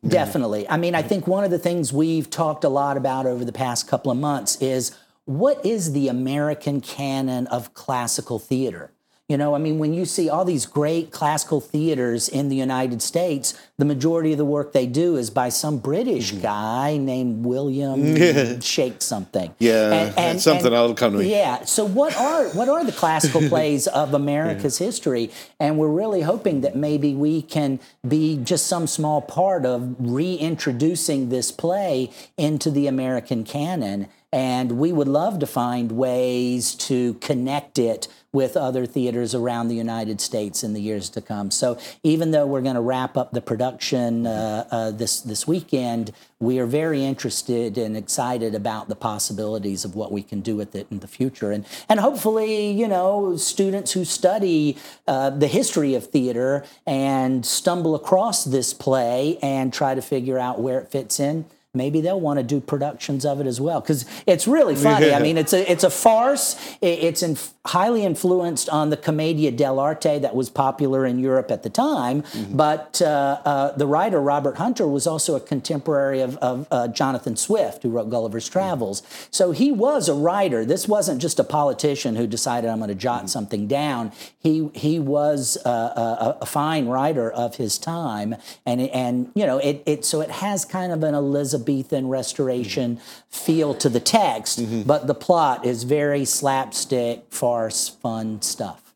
definitely. 0.06 0.66
I 0.68 0.78
mean, 0.78 0.94
I 0.94 1.02
think 1.02 1.26
one 1.26 1.44
of 1.44 1.50
the 1.50 1.58
things 1.58 1.92
we've 1.92 2.30
talked 2.30 2.64
a 2.64 2.70
lot 2.70 2.96
about 2.96 3.26
over 3.26 3.44
the 3.44 3.52
past 3.52 3.86
couple 3.86 4.10
of 4.10 4.16
months 4.16 4.60
is 4.62 4.96
what 5.30 5.64
is 5.64 5.92
the 5.92 6.08
American 6.08 6.80
canon 6.80 7.46
of 7.46 7.72
classical 7.72 8.40
theater? 8.40 8.90
You 9.28 9.36
know, 9.38 9.54
I 9.54 9.58
mean, 9.58 9.78
when 9.78 9.94
you 9.94 10.06
see 10.06 10.28
all 10.28 10.44
these 10.44 10.66
great 10.66 11.12
classical 11.12 11.60
theaters 11.60 12.28
in 12.28 12.48
the 12.48 12.56
United 12.56 13.00
States, 13.00 13.54
the 13.78 13.84
majority 13.84 14.32
of 14.32 14.38
the 14.38 14.44
work 14.44 14.72
they 14.72 14.86
do 14.86 15.14
is 15.14 15.30
by 15.30 15.50
some 15.50 15.78
British 15.78 16.32
Mm-hmm. 16.32 16.42
guy 16.42 16.96
named 16.96 17.44
William 17.46 18.60
Shake 18.60 19.00
something. 19.00 19.54
Yeah, 19.60 20.12
and 20.16 20.40
something 20.40 20.72
that'll 20.72 20.96
come 20.96 21.12
to 21.12 21.18
me. 21.20 21.30
Yeah. 21.30 21.62
So 21.64 21.84
what 21.84 22.16
are 22.16 22.48
what 22.58 22.68
are 22.68 22.82
the 22.84 22.90
classical 22.90 23.40
plays 23.48 23.86
of 23.86 24.14
America's 24.14 24.78
history? 24.78 25.30
And 25.60 25.78
we're 25.78 25.86
really 26.02 26.22
hoping 26.22 26.62
that 26.62 26.74
maybe 26.74 27.14
we 27.14 27.40
can 27.40 27.78
be 28.02 28.36
just 28.42 28.66
some 28.66 28.88
small 28.88 29.22
part 29.22 29.64
of 29.64 29.94
reintroducing 30.00 31.28
this 31.28 31.52
play 31.52 32.10
into 32.36 32.68
the 32.70 32.88
American 32.88 33.44
canon. 33.44 34.08
And 34.32 34.72
we 34.72 34.92
would 34.92 35.08
love 35.08 35.40
to 35.40 35.46
find 35.46 35.92
ways 35.92 36.74
to 36.76 37.14
connect 37.14 37.78
it 37.78 38.06
with 38.32 38.56
other 38.56 38.86
theaters 38.86 39.34
around 39.34 39.66
the 39.66 39.74
United 39.74 40.20
States 40.20 40.62
in 40.62 40.72
the 40.72 40.80
years 40.80 41.10
to 41.10 41.20
come. 41.20 41.50
So 41.50 41.78
even 42.04 42.30
though 42.30 42.46
we're 42.46 42.60
going 42.60 42.76
to 42.76 42.80
wrap 42.80 43.16
up 43.16 43.32
the 43.32 43.40
production 43.40 44.24
uh, 44.24 44.68
uh, 44.70 44.90
this 44.92 45.20
this 45.20 45.48
weekend, 45.48 46.12
we 46.38 46.60
are 46.60 46.66
very 46.66 47.04
interested 47.04 47.76
and 47.76 47.96
excited 47.96 48.54
about 48.54 48.88
the 48.88 48.94
possibilities 48.94 49.84
of 49.84 49.96
what 49.96 50.12
we 50.12 50.22
can 50.22 50.42
do 50.42 50.54
with 50.54 50.76
it 50.76 50.86
in 50.92 51.00
the 51.00 51.08
future, 51.08 51.50
and 51.50 51.66
and 51.88 51.98
hopefully, 51.98 52.70
you 52.70 52.86
know, 52.86 53.36
students 53.36 53.92
who 53.92 54.04
study 54.04 54.76
uh, 55.08 55.30
the 55.30 55.48
history 55.48 55.96
of 55.96 56.06
theater 56.06 56.64
and 56.86 57.44
stumble 57.44 57.96
across 57.96 58.44
this 58.44 58.72
play 58.72 59.38
and 59.42 59.72
try 59.72 59.96
to 59.96 60.02
figure 60.02 60.38
out 60.38 60.60
where 60.60 60.78
it 60.78 60.88
fits 60.88 61.18
in 61.18 61.46
maybe 61.72 62.00
they'll 62.00 62.20
want 62.20 62.38
to 62.38 62.42
do 62.42 62.60
productions 62.60 63.24
of 63.24 63.40
it 63.40 63.46
as 63.46 63.60
well 63.60 63.80
because 63.80 64.04
it's 64.26 64.48
really 64.48 64.74
funny. 64.74 65.12
I 65.12 65.18
mean, 65.22 65.38
it's 65.38 65.52
a 65.52 65.70
it's 65.70 65.84
a 65.84 65.90
farce. 65.90 66.56
It's 66.80 67.22
in, 67.22 67.36
highly 67.66 68.04
influenced 68.04 68.68
on 68.70 68.90
the 68.90 68.96
commedia 68.96 69.52
dell'arte 69.52 70.20
that 70.20 70.34
was 70.34 70.50
popular 70.50 71.06
in 71.06 71.18
Europe 71.18 71.50
at 71.50 71.62
the 71.62 71.70
time. 71.70 72.24
But 72.56 73.00
uh, 73.02 73.40
uh, 73.44 73.76
the 73.76 73.86
writer 73.86 74.20
Robert 74.20 74.56
Hunter 74.56 74.86
was 74.88 75.06
also 75.06 75.36
a 75.36 75.40
contemporary 75.40 76.20
of, 76.20 76.36
of 76.38 76.66
uh, 76.70 76.88
Jonathan 76.88 77.36
Swift, 77.36 77.82
who 77.82 77.90
wrote 77.90 78.10
Gulliver's 78.10 78.48
Travels. 78.48 79.02
So 79.30 79.52
he 79.52 79.70
was 79.70 80.08
a 80.08 80.14
writer. 80.14 80.64
This 80.64 80.88
wasn't 80.88 81.20
just 81.20 81.38
a 81.38 81.44
politician 81.44 82.16
who 82.16 82.26
decided 82.26 82.68
I'm 82.70 82.78
going 82.78 82.88
to 82.88 82.94
jot 82.94 83.28
something 83.28 83.66
down. 83.66 84.12
He 84.38 84.70
he 84.74 84.98
was 84.98 85.58
uh, 85.66 85.70
a, 85.70 86.38
a 86.42 86.46
fine 86.46 86.86
writer 86.86 87.30
of 87.30 87.56
his 87.56 87.78
time, 87.78 88.36
and 88.64 88.80
and 88.80 89.30
you 89.34 89.44
know 89.44 89.58
it 89.58 89.82
it 89.84 90.04
so 90.04 90.20
it 90.20 90.30
has 90.30 90.64
kind 90.64 90.92
of 90.92 91.02
an 91.02 91.14
Elizabethan 91.60 92.08
restoration 92.08 93.00
feel 93.28 93.74
to 93.74 93.88
the 93.88 94.00
text, 94.00 94.60
but 94.86 95.06
the 95.06 95.14
plot 95.14 95.64
is 95.64 95.84
very 95.84 96.24
slapstick, 96.24 97.24
farce, 97.30 97.88
fun 97.88 98.42
stuff, 98.42 98.94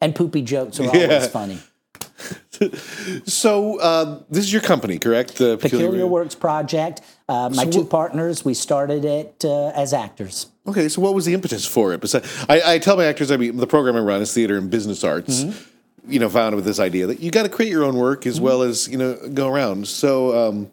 and 0.00 0.14
poopy 0.14 0.42
jokes 0.42 0.80
are 0.80 0.88
always 0.88 1.28
funny. 1.28 1.58
So, 3.26 3.78
uh, 3.80 4.22
this 4.30 4.44
is 4.44 4.50
your 4.50 4.62
company, 4.62 4.98
correct? 4.98 5.36
The 5.36 5.58
Peculiar 5.58 6.06
Works 6.06 6.34
Project. 6.34 7.02
Uh, 7.28 7.50
my 7.54 7.66
two 7.66 7.84
partners, 7.84 8.46
we 8.46 8.54
started 8.54 9.04
it 9.04 9.44
uh, 9.44 9.68
as 9.74 9.92
actors. 9.92 10.46
Okay, 10.66 10.88
so 10.88 11.02
what 11.02 11.12
was 11.12 11.26
the 11.26 11.34
impetus 11.34 11.66
for 11.66 11.92
it? 11.92 12.00
Besides, 12.00 12.26
I, 12.48 12.62
I 12.74 12.78
tell 12.78 12.96
my 12.96 13.04
actors, 13.04 13.30
I 13.30 13.36
mean, 13.36 13.58
the 13.58 13.66
program 13.66 13.94
I 13.96 14.00
run 14.00 14.22
is 14.22 14.32
theater 14.32 14.56
and 14.56 14.70
business 14.70 15.04
arts. 15.04 15.44
You 16.08 16.18
know, 16.18 16.30
founded 16.30 16.56
with 16.56 16.64
this 16.64 16.78
idea 16.80 17.06
that 17.08 17.20
you 17.20 17.30
got 17.30 17.42
to 17.42 17.50
create 17.50 17.70
your 17.70 17.84
own 17.84 17.96
work 17.96 18.26
as 18.26 18.40
well 18.40 18.62
as 18.62 18.88
you 18.88 18.96
know 18.96 19.18
go 19.34 19.48
around. 19.48 19.86
So, 19.86 20.48
um, 20.48 20.70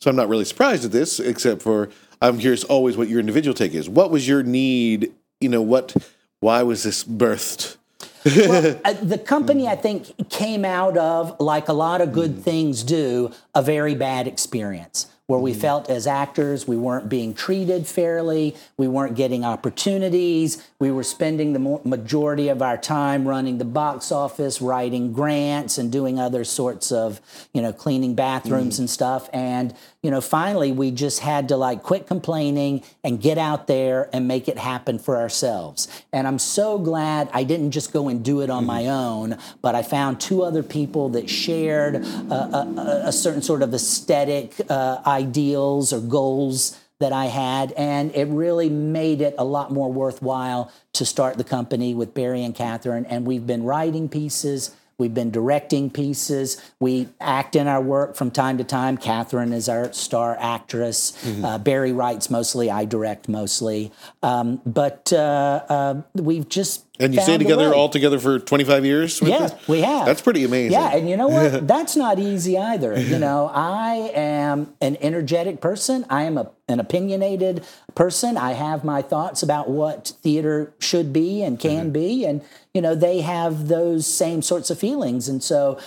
so 0.00 0.10
I'm 0.10 0.16
not 0.16 0.28
really 0.28 0.44
surprised 0.44 0.84
at 0.84 0.92
this, 0.92 1.20
except 1.20 1.62
for 1.62 1.90
I'm 2.20 2.38
curious 2.38 2.64
always 2.64 2.96
what 2.96 3.08
your 3.08 3.20
individual 3.20 3.54
take 3.54 3.74
is. 3.74 3.88
What 3.88 4.10
was 4.10 4.26
your 4.26 4.42
need? 4.42 5.12
You 5.40 5.48
know, 5.48 5.62
what? 5.62 5.94
Why 6.40 6.62
was 6.62 6.82
this 6.82 7.04
birthed? 7.04 7.76
Uh, 8.26 8.94
the 9.02 9.18
company, 9.18 9.68
I 9.68 9.76
think, 9.76 10.30
came 10.30 10.64
out 10.64 10.96
of, 10.96 11.38
like 11.40 11.68
a 11.68 11.74
lot 11.74 12.00
of 12.00 12.12
good 12.12 12.42
things 12.42 12.82
do, 12.82 13.30
a 13.54 13.60
very 13.60 13.94
bad 13.94 14.26
experience 14.26 15.08
where 15.26 15.40
we 15.40 15.52
mm-hmm. 15.52 15.60
felt 15.60 15.88
as 15.88 16.06
actors 16.06 16.68
we 16.68 16.76
weren't 16.76 17.08
being 17.08 17.32
treated 17.32 17.86
fairly, 17.86 18.54
we 18.76 18.86
weren't 18.86 19.16
getting 19.16 19.42
opportunities, 19.44 20.68
we 20.78 20.90
were 20.90 21.02
spending 21.02 21.54
the 21.54 21.80
majority 21.84 22.48
of 22.48 22.60
our 22.60 22.76
time 22.76 23.26
running 23.26 23.56
the 23.56 23.64
box 23.64 24.12
office, 24.12 24.60
writing 24.60 25.14
grants, 25.14 25.78
and 25.78 25.90
doing 25.90 26.18
other 26.20 26.44
sorts 26.44 26.92
of, 26.92 27.22
you 27.54 27.62
know, 27.62 27.72
cleaning 27.72 28.14
bathrooms 28.14 28.74
mm-hmm. 28.74 28.82
and 28.82 28.90
stuff. 28.90 29.30
And, 29.32 29.74
you 30.02 30.10
know, 30.10 30.20
finally 30.20 30.72
we 30.72 30.90
just 30.90 31.20
had 31.20 31.48
to 31.48 31.56
like 31.56 31.82
quit 31.82 32.06
complaining 32.06 32.82
and 33.02 33.18
get 33.18 33.38
out 33.38 33.66
there 33.66 34.10
and 34.12 34.28
make 34.28 34.46
it 34.46 34.58
happen 34.58 34.98
for 34.98 35.16
ourselves. 35.16 35.88
And 36.12 36.26
I'm 36.26 36.38
so 36.38 36.78
glad 36.78 37.30
I 37.32 37.44
didn't 37.44 37.70
just 37.70 37.94
go 37.94 38.08
and 38.08 38.22
do 38.22 38.42
it 38.42 38.50
on 38.50 38.66
my 38.66 38.82
mm-hmm. 38.82 38.90
own, 38.90 39.38
but 39.62 39.74
I 39.74 39.82
found 39.82 40.20
two 40.20 40.42
other 40.42 40.62
people 40.62 41.08
that 41.10 41.30
shared 41.30 41.94
a, 41.96 42.34
a, 42.34 43.02
a 43.06 43.12
certain 43.12 43.40
sort 43.40 43.62
of 43.62 43.72
aesthetic 43.72 44.52
uh, 44.68 45.00
ideals 45.14 45.92
or 45.92 46.00
goals 46.00 46.78
that 47.00 47.12
I 47.12 47.26
had, 47.26 47.72
and 47.72 48.14
it 48.14 48.26
really 48.26 48.70
made 48.70 49.20
it 49.20 49.34
a 49.36 49.44
lot 49.44 49.72
more 49.72 49.92
worthwhile 49.92 50.70
to 50.92 51.04
start 51.04 51.36
the 51.36 51.44
company 51.44 51.94
with 51.94 52.14
Barry 52.14 52.42
and 52.44 52.54
Catherine. 52.54 53.06
And 53.06 53.26
we've 53.26 53.46
been 53.46 53.64
writing 53.64 54.08
pieces. 54.08 54.70
We've 54.96 55.12
been 55.12 55.32
directing 55.32 55.90
pieces. 55.90 56.62
We 56.78 57.08
act 57.20 57.56
in 57.56 57.66
our 57.66 57.82
work 57.82 58.14
from 58.14 58.30
time 58.30 58.58
to 58.58 58.64
time. 58.64 58.96
Catherine 58.96 59.52
is 59.52 59.68
our 59.68 59.92
star 59.92 60.36
actress. 60.38 61.12
Uh, 61.44 61.58
Barry 61.58 61.92
writes 61.92 62.30
mostly. 62.30 62.70
I 62.70 62.84
direct 62.84 63.28
mostly. 63.28 63.90
Um, 64.22 64.62
but 64.64 65.12
uh, 65.12 65.64
uh, 65.68 66.02
we've 66.14 66.48
just 66.48 66.86
And 67.00 67.12
you 67.12 67.20
stay 67.20 67.38
together 67.38 67.74
all 67.74 67.88
together 67.88 68.20
for 68.20 68.38
25 68.38 68.84
years? 68.84 69.20
with 69.20 69.30
Yeah, 69.30 69.48
this? 69.48 69.68
we 69.68 69.80
have. 69.80 70.06
That's 70.06 70.22
pretty 70.22 70.44
amazing. 70.44 70.72
Yeah, 70.72 70.94
and 70.94 71.10
you 71.10 71.16
know 71.16 71.26
what? 71.26 71.66
That's 71.66 71.96
not 71.96 72.20
easy 72.20 72.56
either. 72.56 72.98
You 72.98 73.18
know, 73.26 73.50
I 73.52 74.12
am 74.14 74.74
an 74.80 74.96
energetic 75.00 75.60
person. 75.60 76.06
I 76.08 76.22
am 76.22 76.38
a, 76.38 76.52
an 76.68 76.78
opinionated 76.78 77.64
person. 77.96 78.36
I 78.36 78.52
have 78.52 78.84
my 78.84 79.02
thoughts 79.02 79.42
about 79.42 79.68
what 79.68 80.12
theater 80.22 80.72
should 80.78 81.12
be 81.12 81.42
and 81.42 81.58
can 81.58 81.86
mm-hmm. 81.86 81.92
be, 81.92 82.24
and 82.26 82.42
you 82.72 82.80
know, 82.80 82.94
they 82.94 83.22
have 83.22 83.66
those 83.66 84.06
same 84.06 84.40
sorts 84.40 84.70
of 84.70 84.78
feelings, 84.78 85.28
and 85.28 85.42
so 85.42 85.80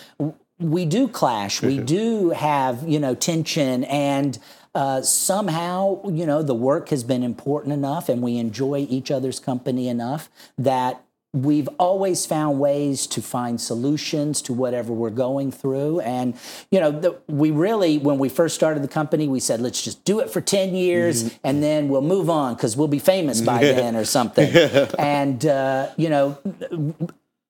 we 0.60 0.86
do 0.86 1.08
clash. 1.08 1.62
We 1.62 1.78
mm-hmm. 1.78 1.86
do 1.86 2.30
have 2.32 2.88
you 2.88 3.00
know 3.00 3.16
tension 3.16 3.86
and. 3.86 4.38
Uh, 4.78 5.02
somehow, 5.02 6.00
you 6.08 6.24
know, 6.24 6.44
the 6.44 6.54
work 6.54 6.90
has 6.90 7.04
been 7.04 7.24
important 7.24 7.74
enough 7.74 8.10
and 8.10 8.22
we 8.22 8.38
enjoy 8.38 8.86
each 8.90 9.10
other's 9.10 9.40
company 9.40 9.88
enough 9.88 10.30
that 10.56 11.04
we've 11.34 11.68
always 11.80 12.28
found 12.28 12.60
ways 12.60 13.08
to 13.08 13.20
find 13.20 13.60
solutions 13.60 14.40
to 14.40 14.54
whatever 14.54 14.94
we're 14.94 15.10
going 15.10 15.52
through. 15.52 16.00
And, 16.02 16.36
you 16.70 16.80
know, 16.80 16.92
the, 16.92 17.20
we 17.28 17.50
really, 17.50 17.98
when 17.98 18.20
we 18.20 18.30
first 18.30 18.54
started 18.54 18.84
the 18.84 18.88
company, 18.88 19.28
we 19.28 19.40
said, 19.40 19.62
let's 19.62 19.82
just 19.84 20.06
do 20.06 20.20
it 20.20 20.30
for 20.30 20.42
10 20.42 20.76
years 20.76 21.24
mm-hmm. 21.24 21.38
and 21.44 21.64
then 21.64 21.88
we'll 21.88 22.04
move 22.04 22.30
on 22.30 22.54
because 22.54 22.78
we'll 22.78 22.88
be 22.88 23.00
famous 23.00 23.42
by 23.42 23.60
then 23.62 23.96
or 23.96 24.06
something. 24.06 24.56
and, 25.00 25.44
uh, 25.44 25.90
you 25.98 26.10
know, 26.10 26.38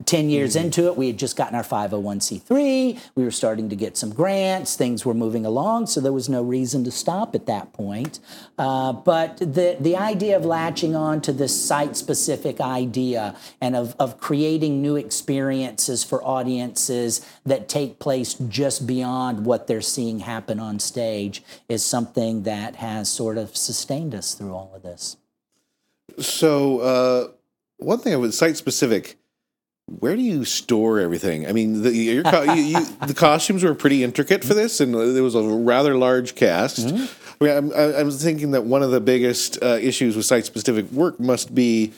10 0.08 0.30
years 0.30 0.56
mm-hmm. 0.56 0.66
into 0.66 0.88
it, 0.88 0.96
we 0.96 1.08
had 1.08 1.20
just 1.20 1.36
gotten 1.36 1.54
our 1.54 1.64
501c3. 1.64 3.00
We 3.14 3.24
were 3.24 3.30
starting 3.30 3.70
to 3.70 3.76
get 3.76 3.98
some 3.98 4.12
grants. 4.12 4.76
Things 4.76 5.06
were 5.06 5.14
moving 5.14 5.46
along, 5.46 5.88
so 5.88 6.00
there 6.00 6.14
was 6.14 6.30
no 6.30 6.42
reason 6.42 6.84
to 6.86 6.92
stop 6.92 7.36
at 7.36 7.46
that 7.46 7.74
point. 7.74 8.20
Uh, 8.58 8.94
but 8.94 9.38
the, 9.38 9.76
the 9.80 9.98
idea 9.98 10.38
of 10.38 10.46
latching 10.46 10.96
on 10.96 11.20
to 11.22 11.34
this 11.34 11.62
site 11.62 11.98
specific 11.98 12.62
idea 12.62 13.36
and 13.60 13.76
of, 13.76 13.96
of 14.00 14.18
creating 14.18 14.82
new 14.82 14.96
experiences 14.96 16.06
for 16.06 16.24
audiences 16.24 17.26
that 17.46 17.68
take 17.68 18.00
place 18.00 18.34
just 18.34 18.88
beyond 18.88 19.46
what 19.46 19.68
they're 19.68 19.82
seeing 19.82 20.20
happen 20.20 20.60
on 20.60 20.80
stage 20.80 21.44
is 21.68 21.84
something 21.84 22.44
that 22.44 22.78
has 22.78 23.10
sort 23.10 23.38
of 23.38 23.58
sustained 23.58 24.16
us 24.16 24.34
through 24.34 24.54
all 24.54 24.72
of 24.74 24.84
this. 24.84 25.18
So, 26.18 26.80
uh, 26.80 27.28
one 27.76 28.00
thing 28.00 28.14
I 28.14 28.16
was 28.16 28.38
site 28.38 28.56
specific 28.58 29.18
where 29.88 30.16
do 30.16 30.22
you 30.22 30.44
store 30.44 31.00
everything? 31.00 31.48
I 31.48 31.54
mean, 31.54 31.82
the, 31.82 31.94
your, 31.94 32.24
you, 32.56 32.62
you, 32.62 32.86
the 33.08 33.14
costumes 33.14 33.64
were 33.64 33.74
pretty 33.74 34.04
intricate 34.04 34.44
for 34.44 34.54
this, 34.54 34.80
and 34.82 34.94
there 34.94 35.24
was 35.24 35.36
a 35.36 35.42
rather 35.42 35.98
large 35.98 36.36
cast. 36.36 36.86
Mm-hmm. 36.86 37.44
I 37.44 37.46
mean, 37.46 37.72
I'm, 37.74 37.96
I'm, 37.96 38.12
thinking 38.12 38.52
that 38.52 38.66
one 38.66 38.84
of 38.84 38.92
the 38.92 39.00
biggest 39.00 39.62
uh, 39.64 39.78
issues 39.80 40.16
with 40.16 40.26
site-specific 40.26 40.92
work 40.92 41.20
must 41.20 41.56
be 41.56 41.94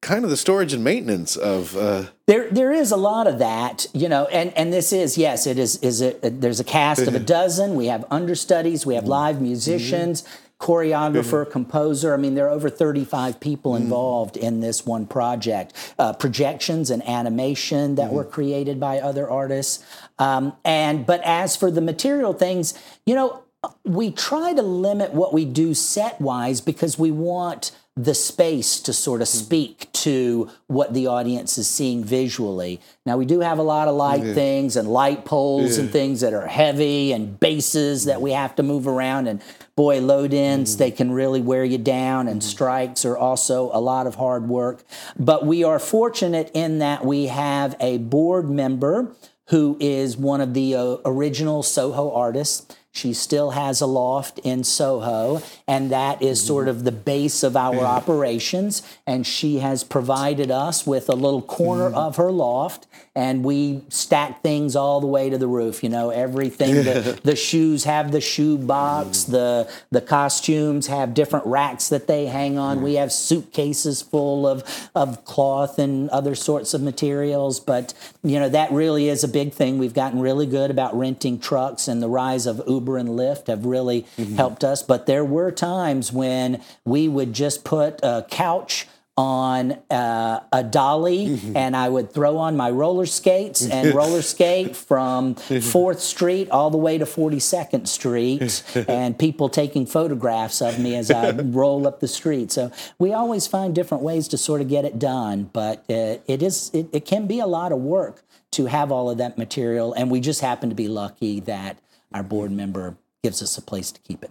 kind 0.00 0.24
of 0.24 0.30
the 0.30 0.36
storage 0.36 0.72
and 0.72 0.82
maintenance 0.82 1.36
of. 1.36 1.76
Uh, 1.76 2.06
there, 2.26 2.50
there 2.50 2.72
is 2.72 2.90
a 2.90 2.96
lot 2.96 3.26
of 3.26 3.38
that, 3.38 3.86
you 3.92 4.08
know, 4.08 4.26
and 4.26 4.52
and 4.56 4.72
this 4.72 4.92
is 4.92 5.16
yes, 5.16 5.46
it 5.46 5.58
is 5.58 5.76
is 5.76 6.00
it. 6.00 6.40
There's 6.40 6.58
a 6.58 6.64
cast 6.64 7.02
of 7.02 7.14
a 7.14 7.20
dozen. 7.20 7.76
We 7.76 7.86
have 7.86 8.04
understudies. 8.10 8.84
We 8.84 8.94
have 8.94 9.04
mm-hmm. 9.04 9.10
live 9.10 9.40
musicians. 9.40 10.22
Mm-hmm 10.22 10.38
choreographer, 10.62 11.42
mm-hmm. 11.42 11.50
composer. 11.50 12.14
I 12.14 12.16
mean, 12.16 12.36
there 12.36 12.46
are 12.46 12.50
over 12.50 12.70
35 12.70 13.40
people 13.40 13.72
mm-hmm. 13.72 13.82
involved 13.82 14.36
mm-hmm. 14.36 14.46
in 14.46 14.60
this 14.60 14.86
one 14.86 15.06
project. 15.06 15.74
Uh, 15.98 16.12
projections 16.12 16.88
and 16.88 17.06
animation 17.06 17.96
that 17.96 18.06
mm-hmm. 18.06 18.14
were 18.14 18.24
created 18.24 18.78
by 18.78 19.00
other 19.00 19.28
artists. 19.28 19.84
Um, 20.20 20.52
and 20.64 21.04
but 21.04 21.20
as 21.24 21.56
for 21.56 21.70
the 21.70 21.80
material 21.80 22.32
things, 22.32 22.74
you 23.04 23.16
know, 23.16 23.42
we 23.84 24.12
try 24.12 24.54
to 24.54 24.62
limit 24.62 25.12
what 25.12 25.32
we 25.32 25.44
do 25.44 25.74
set 25.74 26.20
wise 26.20 26.60
because 26.60 26.96
we 26.96 27.10
want 27.10 27.72
the 27.94 28.14
space 28.14 28.80
to 28.80 28.92
sort 28.92 29.20
of 29.20 29.28
mm-hmm. 29.28 29.44
speak 29.44 29.92
to 29.92 30.50
what 30.66 30.94
the 30.94 31.06
audience 31.06 31.58
is 31.58 31.68
seeing 31.68 32.02
visually. 32.02 32.80
Now 33.04 33.18
we 33.18 33.26
do 33.26 33.40
have 33.40 33.58
a 33.58 33.62
lot 33.62 33.86
of 33.86 33.94
light 33.94 34.24
yeah. 34.24 34.32
things 34.32 34.76
and 34.76 34.88
light 34.88 35.26
poles 35.26 35.76
yeah. 35.76 35.84
and 35.84 35.92
things 35.92 36.22
that 36.22 36.32
are 36.32 36.46
heavy 36.46 37.12
and 37.12 37.38
bases 37.38 38.06
that 38.06 38.22
we 38.22 38.32
have 38.32 38.56
to 38.56 38.62
move 38.62 38.86
around 38.86 39.26
and 39.26 39.42
boy 39.76 40.00
load 40.00 40.32
ins 40.32 40.74
mm. 40.74 40.78
they 40.78 40.90
can 40.90 41.12
really 41.12 41.42
wear 41.42 41.64
you 41.64 41.76
down 41.76 42.28
and 42.28 42.40
mm. 42.40 42.44
strikes 42.44 43.04
are 43.04 43.16
also 43.16 43.70
a 43.74 43.80
lot 43.80 44.06
of 44.06 44.14
hard 44.14 44.48
work. 44.48 44.84
But 45.18 45.44
we 45.44 45.62
are 45.62 45.78
fortunate 45.78 46.50
in 46.54 46.78
that 46.78 47.04
we 47.04 47.26
have 47.26 47.76
a 47.78 47.98
board 47.98 48.48
member 48.48 49.14
who 49.48 49.76
is 49.80 50.16
one 50.16 50.40
of 50.40 50.54
the 50.54 50.74
uh, 50.74 50.96
original 51.04 51.62
Soho 51.62 52.10
artists 52.10 52.74
she 52.94 53.14
still 53.14 53.52
has 53.52 53.80
a 53.80 53.86
loft 53.86 54.38
in 54.40 54.64
Soho, 54.64 55.40
and 55.66 55.90
that 55.90 56.20
is 56.20 56.44
sort 56.44 56.68
of 56.68 56.84
the 56.84 56.92
base 56.92 57.42
of 57.42 57.56
our 57.56 57.80
operations. 57.80 58.82
And 59.06 59.26
she 59.26 59.60
has 59.60 59.82
provided 59.82 60.50
us 60.50 60.86
with 60.86 61.08
a 61.08 61.14
little 61.14 61.40
corner 61.40 61.90
mm. 61.90 61.94
of 61.94 62.16
her 62.16 62.30
loft, 62.30 62.86
and 63.14 63.42
we 63.44 63.82
stack 63.88 64.42
things 64.42 64.76
all 64.76 65.00
the 65.00 65.06
way 65.06 65.30
to 65.30 65.38
the 65.38 65.48
roof. 65.48 65.82
You 65.82 65.88
know, 65.88 66.10
everything. 66.10 66.74
the, 66.74 67.18
the 67.24 67.34
shoes 67.34 67.84
have 67.84 68.12
the 68.12 68.20
shoe 68.20 68.58
box. 68.58 69.24
Mm. 69.24 69.30
The 69.30 69.72
the 69.90 70.02
costumes 70.02 70.88
have 70.88 71.14
different 71.14 71.46
racks 71.46 71.88
that 71.88 72.06
they 72.06 72.26
hang 72.26 72.58
on. 72.58 72.82
We 72.82 72.94
have 72.94 73.10
suitcases 73.10 74.02
full 74.02 74.46
of 74.46 74.90
of 74.94 75.24
cloth 75.24 75.78
and 75.78 76.10
other 76.10 76.34
sorts 76.34 76.74
of 76.74 76.82
materials. 76.82 77.58
But 77.58 77.94
you 78.22 78.38
know, 78.38 78.50
that 78.50 78.70
really 78.70 79.08
is 79.08 79.24
a 79.24 79.28
big 79.28 79.54
thing. 79.54 79.78
We've 79.78 79.94
gotten 79.94 80.20
really 80.20 80.46
good 80.46 80.70
about 80.70 80.94
renting 80.94 81.38
trucks, 81.38 81.88
and 81.88 82.02
the 82.02 82.08
rise 82.10 82.44
of 82.44 82.60
Uber 82.68 82.81
Uber 82.82 82.98
and 82.98 83.10
Lyft 83.10 83.46
have 83.46 83.64
really 83.64 84.02
mm-hmm. 84.18 84.34
helped 84.34 84.64
us. 84.64 84.82
But 84.82 85.06
there 85.06 85.24
were 85.24 85.50
times 85.50 86.12
when 86.12 86.60
we 86.84 87.08
would 87.08 87.32
just 87.32 87.64
put 87.64 88.00
a 88.02 88.26
couch 88.28 88.86
on 89.14 89.72
uh, 89.90 90.40
a 90.52 90.64
dolly 90.64 91.26
mm-hmm. 91.26 91.54
and 91.54 91.76
I 91.76 91.90
would 91.90 92.10
throw 92.10 92.38
on 92.38 92.56
my 92.56 92.70
roller 92.70 93.04
skates 93.04 93.60
and 93.60 93.94
roller 93.94 94.22
skate 94.34 94.74
from 94.74 95.34
4th 95.34 95.98
Street 95.98 96.48
all 96.50 96.70
the 96.70 96.78
way 96.78 96.96
to 96.96 97.04
42nd 97.04 97.86
Street 97.86 98.62
and 98.88 99.18
people 99.18 99.50
taking 99.50 99.84
photographs 99.84 100.62
of 100.62 100.78
me 100.78 100.96
as 100.96 101.10
I 101.10 101.30
roll 101.42 101.86
up 101.86 102.00
the 102.00 102.08
street. 102.08 102.50
So 102.50 102.72
we 102.98 103.12
always 103.12 103.46
find 103.46 103.74
different 103.74 104.02
ways 104.02 104.28
to 104.28 104.38
sort 104.38 104.62
of 104.62 104.68
get 104.68 104.86
it 104.86 104.98
done, 104.98 105.50
but 105.52 105.80
uh, 105.90 106.16
it 106.26 106.42
is 106.42 106.70
it, 106.72 106.88
it 106.94 107.04
can 107.04 107.26
be 107.26 107.38
a 107.38 107.46
lot 107.46 107.70
of 107.70 107.80
work 107.80 108.22
to 108.52 108.66
have 108.66 108.90
all 108.90 109.10
of 109.10 109.18
that 109.18 109.36
material 109.36 109.92
and 109.94 110.10
we 110.10 110.20
just 110.20 110.40
happen 110.40 110.68
to 110.68 110.74
be 110.74 110.88
lucky 110.88 111.40
that 111.40 111.78
our 112.14 112.22
board 112.22 112.50
member 112.50 112.96
gives 113.22 113.42
us 113.42 113.56
a 113.58 113.62
place 113.62 113.92
to 113.92 114.00
keep 114.00 114.22
it. 114.22 114.30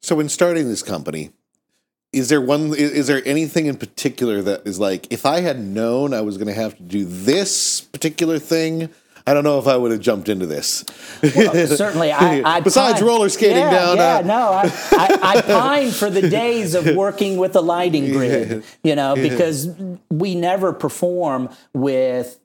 So, 0.00 0.20
in 0.20 0.28
starting 0.28 0.68
this 0.68 0.82
company, 0.82 1.30
is 2.12 2.28
there 2.28 2.40
one? 2.40 2.74
Is 2.74 3.06
there 3.06 3.22
anything 3.24 3.66
in 3.66 3.76
particular 3.76 4.42
that 4.42 4.66
is 4.66 4.80
like, 4.80 5.06
if 5.12 5.26
I 5.26 5.40
had 5.40 5.60
known 5.60 6.14
I 6.14 6.22
was 6.22 6.36
going 6.36 6.48
to 6.48 6.54
have 6.54 6.76
to 6.76 6.82
do 6.82 7.04
this 7.04 7.80
particular 7.80 8.38
thing, 8.38 8.88
I 9.26 9.34
don't 9.34 9.44
know 9.44 9.58
if 9.58 9.66
I 9.66 9.76
would 9.76 9.92
have 9.92 10.00
jumped 10.00 10.28
into 10.28 10.46
this. 10.46 10.84
Well, 11.22 11.66
certainly, 11.68 12.10
I. 12.10 12.42
I 12.56 12.60
Besides 12.60 12.98
pine, 12.98 13.08
roller 13.08 13.28
skating 13.28 13.58
yeah, 13.58 13.70
down. 13.70 13.96
Yeah, 13.96 14.16
uh, 14.16 14.22
no, 14.22 14.52
I, 14.52 14.62
I, 14.92 15.18
I, 15.22 15.40
pine 15.42 15.90
for 15.90 16.10
the 16.10 16.28
days 16.28 16.74
of 16.74 16.96
working 16.96 17.36
with 17.36 17.54
a 17.54 17.60
lighting 17.60 18.10
grid. 18.12 18.64
You 18.82 18.96
know, 18.96 19.14
because 19.14 19.68
we 20.10 20.34
never 20.34 20.72
perform 20.72 21.50
with 21.74 22.39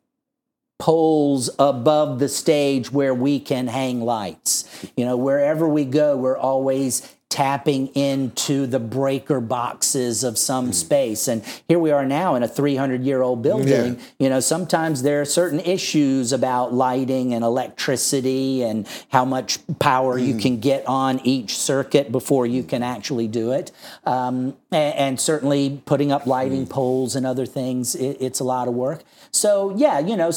poles 0.78 1.50
above 1.58 2.20
the 2.20 2.30
stage 2.30 2.92
where 2.92 3.14
we 3.14 3.40
can 3.40 3.68
hang 3.68 4.02
lights. 4.02 4.92
You 4.98 5.06
know, 5.06 5.18
wherever 5.18 5.68
we 5.68 5.86
go, 5.86 6.18
we're 6.18 6.38
always 6.38 7.16
tapping 7.36 7.88
into 7.88 8.66
the 8.66 8.80
breaker 8.80 9.42
boxes 9.42 10.24
of 10.24 10.38
some 10.38 10.70
mm. 10.70 10.74
space. 10.74 11.28
And 11.28 11.44
here 11.68 11.78
we 11.78 11.92
are 11.92 12.06
now 12.06 12.36
in 12.36 12.44
a 12.44 12.48
300 12.48 13.04
year 13.04 13.22
old 13.22 13.42
building. 13.42 13.96
Yeah. 13.96 14.06
You 14.20 14.30
know, 14.30 14.40
sometimes 14.40 15.02
there 15.02 15.20
are 15.20 15.26
certain 15.26 15.60
issues 15.60 16.32
about 16.32 16.74
lighting 16.74 17.34
and 17.34 17.44
electricity 17.44 18.64
and 18.64 18.88
how 19.10 19.26
much 19.26 19.60
power 19.80 20.18
mm. 20.18 20.28
you 20.28 20.34
hmm. 20.36 20.40
can 20.40 20.60
get 20.62 20.88
on 20.88 21.20
each 21.26 21.58
circuit 21.58 22.10
before 22.10 22.46
you 22.46 22.64
can 22.64 22.82
actually 22.82 23.28
do 23.28 23.52
it. 23.52 23.70
Um, 24.06 24.56
and, 24.72 24.96
and, 24.96 25.20
certainly 25.20 25.82
putting 25.86 26.14
up 26.14 26.26
lighting 26.26 26.66
mm. 26.66 26.70
poles 26.70 27.18
and 27.18 27.26
other 27.26 27.46
things, 27.46 27.96
it, 27.96 28.16
it's 28.22 28.40
a 28.40 28.46
lot 28.46 28.70
of 28.70 28.74
work. 28.74 29.04
So, 29.36 29.76
yeah, 29.76 30.00
you 30.00 30.16
know, 30.16 30.30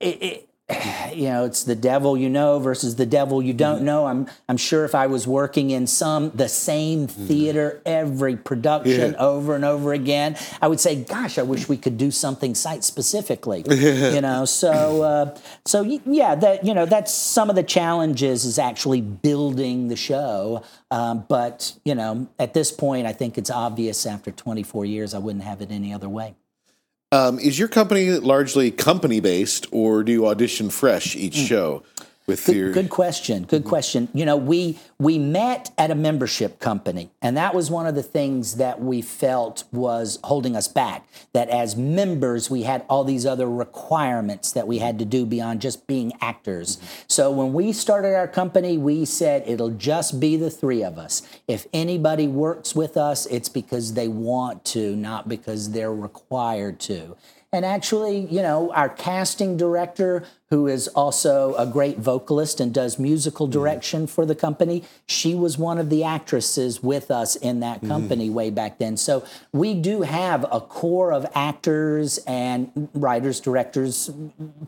it, 0.00 0.22
it, 0.22 0.48
you 1.14 1.28
know 1.28 1.44
it's 1.44 1.62
the 1.62 1.76
devil 1.76 2.16
you 2.16 2.28
know 2.28 2.58
versus 2.58 2.96
the 2.96 3.06
devil 3.06 3.40
you 3.40 3.52
don't 3.52 3.76
mm-hmm. 3.76 3.84
know 3.84 4.06
i'm 4.06 4.26
i'm 4.48 4.56
sure 4.56 4.84
if 4.84 4.96
i 4.96 5.06
was 5.06 5.26
working 5.26 5.70
in 5.70 5.86
some 5.86 6.30
the 6.30 6.48
same 6.48 7.06
mm-hmm. 7.06 7.26
theater 7.26 7.80
every 7.86 8.36
production 8.36 9.12
yeah. 9.12 9.18
over 9.18 9.54
and 9.54 9.64
over 9.64 9.92
again 9.92 10.36
i 10.60 10.66
would 10.66 10.80
say 10.80 11.04
gosh 11.04 11.38
i 11.38 11.42
wish 11.42 11.68
we 11.68 11.76
could 11.76 11.96
do 11.96 12.10
something 12.10 12.52
site 12.52 12.82
specifically 12.82 13.62
you 13.70 14.20
know 14.20 14.44
so 14.44 15.02
uh, 15.02 15.38
so 15.64 15.82
yeah 15.82 16.34
that 16.34 16.64
you 16.64 16.74
know 16.74 16.84
that's 16.84 17.12
some 17.12 17.48
of 17.48 17.54
the 17.54 17.62
challenges 17.62 18.44
is 18.44 18.58
actually 18.58 19.00
building 19.00 19.86
the 19.86 19.96
show 19.96 20.64
um, 20.90 21.24
but 21.28 21.74
you 21.84 21.94
know 21.94 22.28
at 22.40 22.54
this 22.54 22.72
point 22.72 23.06
i 23.06 23.12
think 23.12 23.38
it's 23.38 23.50
obvious 23.50 24.04
after 24.04 24.32
24 24.32 24.84
years 24.84 25.14
i 25.14 25.18
wouldn't 25.18 25.44
have 25.44 25.60
it 25.60 25.70
any 25.70 25.94
other 25.94 26.08
way 26.08 26.34
um, 27.16 27.38
is 27.38 27.58
your 27.58 27.68
company 27.68 28.10
largely 28.10 28.70
company 28.70 29.20
based, 29.20 29.66
or 29.70 30.04
do 30.04 30.12
you 30.12 30.26
audition 30.26 30.70
fresh 30.70 31.16
each 31.16 31.36
mm. 31.36 31.46
show? 31.46 31.82
With 32.26 32.44
good, 32.44 32.74
good 32.74 32.90
question 32.90 33.44
good 33.44 33.64
question. 33.64 34.08
You 34.12 34.24
know 34.24 34.36
we 34.36 34.78
we 34.98 35.18
met 35.18 35.70
at 35.78 35.90
a 35.90 35.94
membership 35.94 36.58
company 36.58 37.10
and 37.22 37.36
that 37.36 37.54
was 37.54 37.70
one 37.70 37.86
of 37.86 37.94
the 37.94 38.02
things 38.02 38.56
that 38.56 38.80
we 38.80 39.00
felt 39.00 39.64
was 39.72 40.18
holding 40.24 40.56
us 40.56 40.66
back 40.66 41.06
that 41.32 41.48
as 41.50 41.76
members 41.76 42.50
we 42.50 42.64
had 42.64 42.84
all 42.88 43.04
these 43.04 43.26
other 43.26 43.48
requirements 43.48 44.52
that 44.52 44.66
we 44.66 44.78
had 44.78 44.98
to 44.98 45.04
do 45.04 45.24
beyond 45.24 45.60
just 45.60 45.86
being 45.86 46.12
actors. 46.20 46.76
Mm-hmm. 46.76 46.86
so 47.06 47.30
when 47.30 47.52
we 47.52 47.72
started 47.72 48.14
our 48.14 48.28
company 48.28 48.76
we 48.76 49.04
said 49.04 49.44
it'll 49.46 49.70
just 49.70 50.18
be 50.18 50.36
the 50.36 50.50
three 50.50 50.82
of 50.82 50.98
us. 50.98 51.22
If 51.46 51.66
anybody 51.72 52.26
works 52.26 52.74
with 52.74 52.96
us 52.96 53.26
it's 53.26 53.48
because 53.48 53.94
they 53.94 54.08
want 54.08 54.64
to 54.66 54.96
not 54.96 55.28
because 55.28 55.70
they're 55.70 55.94
required 55.94 56.80
to 56.80 57.16
and 57.56 57.64
actually, 57.64 58.18
you 58.26 58.42
know, 58.42 58.70
our 58.72 58.90
casting 58.90 59.56
director 59.56 60.24
who 60.50 60.66
is 60.66 60.88
also 60.88 61.54
a 61.54 61.66
great 61.66 61.96
vocalist 61.96 62.60
and 62.60 62.72
does 62.72 62.98
musical 62.98 63.46
mm-hmm. 63.46 63.58
direction 63.58 64.06
for 64.06 64.26
the 64.26 64.34
company. 64.34 64.84
She 65.06 65.34
was 65.34 65.56
one 65.56 65.78
of 65.78 65.88
the 65.88 66.04
actresses 66.04 66.82
with 66.82 67.10
us 67.10 67.34
in 67.34 67.60
that 67.60 67.78
mm-hmm. 67.78 67.88
company 67.88 68.28
way 68.28 68.50
back 68.50 68.78
then. 68.78 68.98
So 68.98 69.24
we 69.52 69.72
do 69.72 70.02
have 70.02 70.44
a 70.52 70.60
core 70.60 71.14
of 71.14 71.26
actors 71.34 72.18
and 72.26 72.90
writers, 72.92 73.40
directors, 73.40 74.10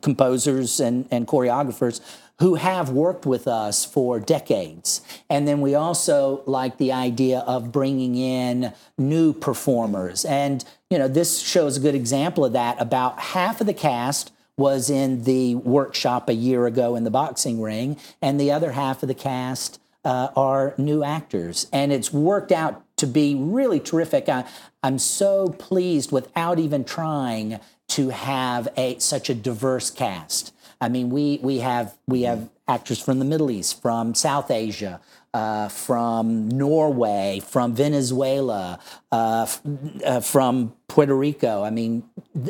composers, 0.00 0.80
and, 0.80 1.06
and 1.10 1.26
choreographers 1.26 2.00
who 2.40 2.54
have 2.54 2.90
worked 2.90 3.26
with 3.26 3.48
us 3.48 3.84
for 3.84 4.20
decades. 4.20 5.02
And 5.28 5.46
then 5.48 5.60
we 5.60 5.74
also 5.74 6.42
like 6.46 6.78
the 6.78 6.92
idea 6.92 7.40
of 7.40 7.72
bringing 7.72 8.14
in 8.14 8.72
new 8.96 9.32
performers. 9.32 10.24
And, 10.24 10.64
you 10.88 10.98
know, 10.98 11.08
this 11.08 11.40
shows 11.40 11.76
a 11.76 11.80
good 11.80 11.96
example 11.96 12.44
of 12.44 12.52
that. 12.52 12.80
About 12.80 13.18
half 13.18 13.60
of 13.60 13.66
the 13.66 13.74
cast 13.74 14.32
was 14.56 14.90
in 14.90 15.24
the 15.24 15.54
workshop 15.56 16.28
a 16.28 16.34
year 16.34 16.66
ago 16.66 16.96
in 16.96 17.04
the 17.04 17.10
boxing 17.10 17.60
ring, 17.60 17.96
and 18.20 18.40
the 18.40 18.50
other 18.50 18.72
half 18.72 19.02
of 19.02 19.08
the 19.08 19.14
cast 19.14 19.80
uh, 20.04 20.28
are 20.36 20.74
new 20.78 21.02
actors. 21.04 21.66
And 21.72 21.92
it's 21.92 22.12
worked 22.12 22.52
out 22.52 22.82
to 22.96 23.06
be 23.06 23.34
really 23.34 23.78
terrific. 23.80 24.28
I, 24.28 24.44
I'm 24.82 24.98
so 24.98 25.50
pleased 25.58 26.12
without 26.12 26.58
even 26.58 26.84
trying 26.84 27.60
to 27.88 28.10
have 28.10 28.68
a 28.76 28.98
such 28.98 29.30
a 29.30 29.34
diverse 29.34 29.90
cast. 29.90 30.52
I 30.80 30.88
mean, 30.88 31.10
we 31.10 31.38
we 31.42 31.58
have 31.58 31.96
we 32.06 32.22
have 32.22 32.48
actors 32.68 33.00
from 33.00 33.18
the 33.18 33.24
Middle 33.24 33.50
East, 33.50 33.82
from 33.82 34.14
South 34.14 34.50
Asia, 34.50 35.00
uh, 35.34 35.68
from 35.68 36.48
Norway, 36.48 37.40
from 37.44 37.74
Venezuela, 37.74 38.78
uh, 39.10 39.46
f- 39.48 39.60
uh, 40.04 40.20
from 40.20 40.74
Puerto 40.86 41.14
Rico. 41.14 41.64
I 41.64 41.70
mean, 41.70 42.04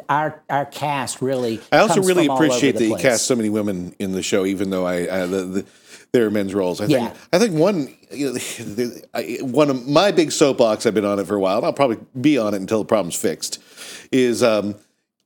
our 0.08 0.42
our 0.50 0.66
cast 0.66 1.22
really. 1.22 1.60
I 1.72 1.78
also 1.78 2.02
really 2.02 2.26
appreciate 2.26 2.76
that 2.76 2.84
you 2.84 2.96
cast 2.96 3.26
so 3.26 3.34
many 3.34 3.48
women 3.48 3.94
in 3.98 4.12
the 4.12 4.22
show, 4.22 4.44
even 4.44 4.70
though 4.70 4.86
I, 4.86 5.22
I 5.22 5.26
the, 5.26 5.44
the, 5.44 5.66
they're 6.12 6.30
men's 6.30 6.54
roles. 6.54 6.80
I 6.80 6.86
think 6.86 7.00
Yeah. 7.00 7.14
I 7.32 7.38
think 7.38 7.54
one 7.54 7.94
you 8.10 8.32
know, 8.34 9.22
one 9.46 9.70
of 9.70 9.86
my 9.88 10.10
big 10.12 10.32
soapbox. 10.32 10.86
I've 10.86 10.94
been 10.94 11.04
on 11.04 11.18
it 11.18 11.26
for 11.26 11.34
a 11.34 11.40
while. 11.40 11.58
and 11.58 11.66
I'll 11.66 11.72
probably 11.72 11.98
be 12.20 12.38
on 12.38 12.54
it 12.54 12.60
until 12.60 12.78
the 12.78 12.86
problem's 12.86 13.16
fixed. 13.16 13.62
Is 14.12 14.42
um, 14.42 14.74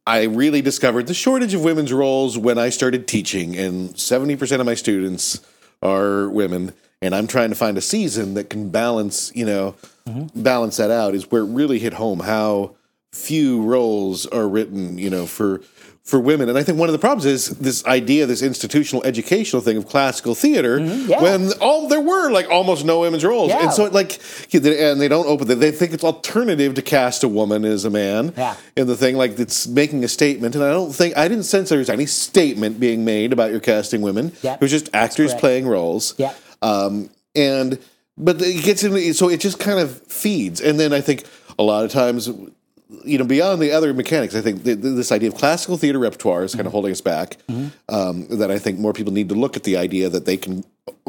I 0.06 0.24
really 0.24 0.62
discovered 0.62 1.06
the 1.06 1.14
shortage 1.14 1.54
of 1.54 1.62
women's 1.62 1.92
roles 1.92 2.36
when 2.36 2.58
I 2.58 2.70
started 2.70 3.06
teaching, 3.06 3.56
and 3.56 3.98
seventy 3.98 4.36
percent 4.36 4.60
of 4.60 4.66
my 4.66 4.74
students 4.74 5.40
are 5.82 6.28
women. 6.28 6.72
And 7.00 7.16
I'm 7.16 7.26
trying 7.26 7.50
to 7.50 7.56
find 7.56 7.76
a 7.76 7.80
season 7.80 8.34
that 8.34 8.48
can 8.48 8.70
balance, 8.70 9.32
you 9.34 9.44
know, 9.44 9.74
mm-hmm. 10.06 10.40
balance 10.40 10.76
that 10.76 10.90
out. 10.90 11.14
Is 11.14 11.30
where 11.30 11.42
it 11.42 11.46
really 11.46 11.78
hit 11.78 11.94
home 11.94 12.20
how 12.20 12.76
few 13.12 13.62
roles 13.62 14.26
are 14.26 14.48
written, 14.48 14.98
you 14.98 15.10
know, 15.10 15.26
for 15.26 15.60
for 16.04 16.18
women. 16.18 16.48
And 16.48 16.58
I 16.58 16.64
think 16.64 16.78
one 16.78 16.88
of 16.88 16.92
the 16.92 16.98
problems 16.98 17.24
is 17.26 17.50
this 17.58 17.84
idea, 17.86 18.26
this 18.26 18.42
institutional 18.42 19.04
educational 19.04 19.62
thing 19.62 19.76
of 19.76 19.86
classical 19.86 20.34
theater, 20.34 20.80
Mm-hmm. 20.80 21.08
yeah. 21.10 21.22
when 21.22 21.52
all 21.60 21.86
there 21.86 22.00
were 22.00 22.28
like 22.30 22.50
almost 22.50 22.84
no 22.84 23.00
women's 23.00 23.24
roles, 23.24 23.50
Yeah. 23.50 23.62
and 23.62 23.72
so 23.72 23.84
it, 23.86 23.92
like, 23.92 24.18
and 24.52 25.00
they 25.00 25.06
don't 25.06 25.26
open. 25.28 25.46
They 25.60 25.70
think 25.70 25.92
it's 25.92 26.02
alternative 26.02 26.74
to 26.74 26.82
cast 26.82 27.22
a 27.22 27.28
woman 27.28 27.64
as 27.64 27.84
a 27.84 27.90
man 27.90 28.32
Yeah. 28.36 28.56
in 28.76 28.88
the 28.88 28.96
thing, 28.96 29.16
like 29.16 29.38
it's 29.38 29.68
making 29.68 30.02
a 30.02 30.08
statement. 30.08 30.56
And 30.56 30.64
I 30.64 30.70
don't 30.72 30.92
think 30.92 31.16
I 31.16 31.28
didn't 31.28 31.44
sense 31.44 31.68
there 31.68 31.78
was 31.78 31.88
any 31.88 32.06
statement 32.06 32.80
being 32.80 33.04
made 33.04 33.32
about 33.32 33.52
your 33.52 33.60
casting 33.60 34.00
women. 34.02 34.32
Yeah, 34.42 34.54
it 34.54 34.60
was 34.60 34.72
just 34.72 34.90
actors 34.92 35.32
playing 35.34 35.68
roles. 35.68 36.14
Yeah. 36.18 36.32
Um, 36.62 37.10
and 37.36 37.78
but 38.18 38.42
it 38.42 38.64
gets 38.64 38.82
in, 38.82 39.14
so 39.14 39.28
it 39.28 39.38
just 39.40 39.60
kind 39.60 39.78
of 39.78 40.02
feeds. 40.08 40.60
And 40.60 40.80
then 40.80 40.92
I 40.92 41.00
think 41.00 41.22
a 41.58 41.62
lot 41.62 41.84
of 41.84 41.92
times, 41.92 42.28
you 43.04 43.18
know, 43.18 43.24
beyond 43.24 43.60
the 43.62 43.72
other 43.72 43.92
mechanics, 43.94 44.34
I 44.34 44.40
think 44.40 44.64
th- 44.64 44.80
th- 44.82 44.94
this 44.96 45.10
idea 45.12 45.28
of 45.28 45.34
classical 45.36 45.76
theater 45.76 45.98
repertoire 45.98 46.44
is 46.44 46.52
kind 46.54 46.60
Mm-hmm. 46.60 46.66
of 46.68 46.72
holding 46.72 46.92
us 46.92 47.00
back. 47.00 47.38
Um, 47.88 48.26
that 48.38 48.50
I 48.50 48.58
think 48.58 48.78
more 48.78 48.92
people 48.92 49.12
need 49.12 49.28
to 49.30 49.34
look 49.34 49.56
at 49.56 49.64
the 49.64 49.76
idea 49.76 50.08
that 50.08 50.24
they 50.24 50.36
can 50.36 50.64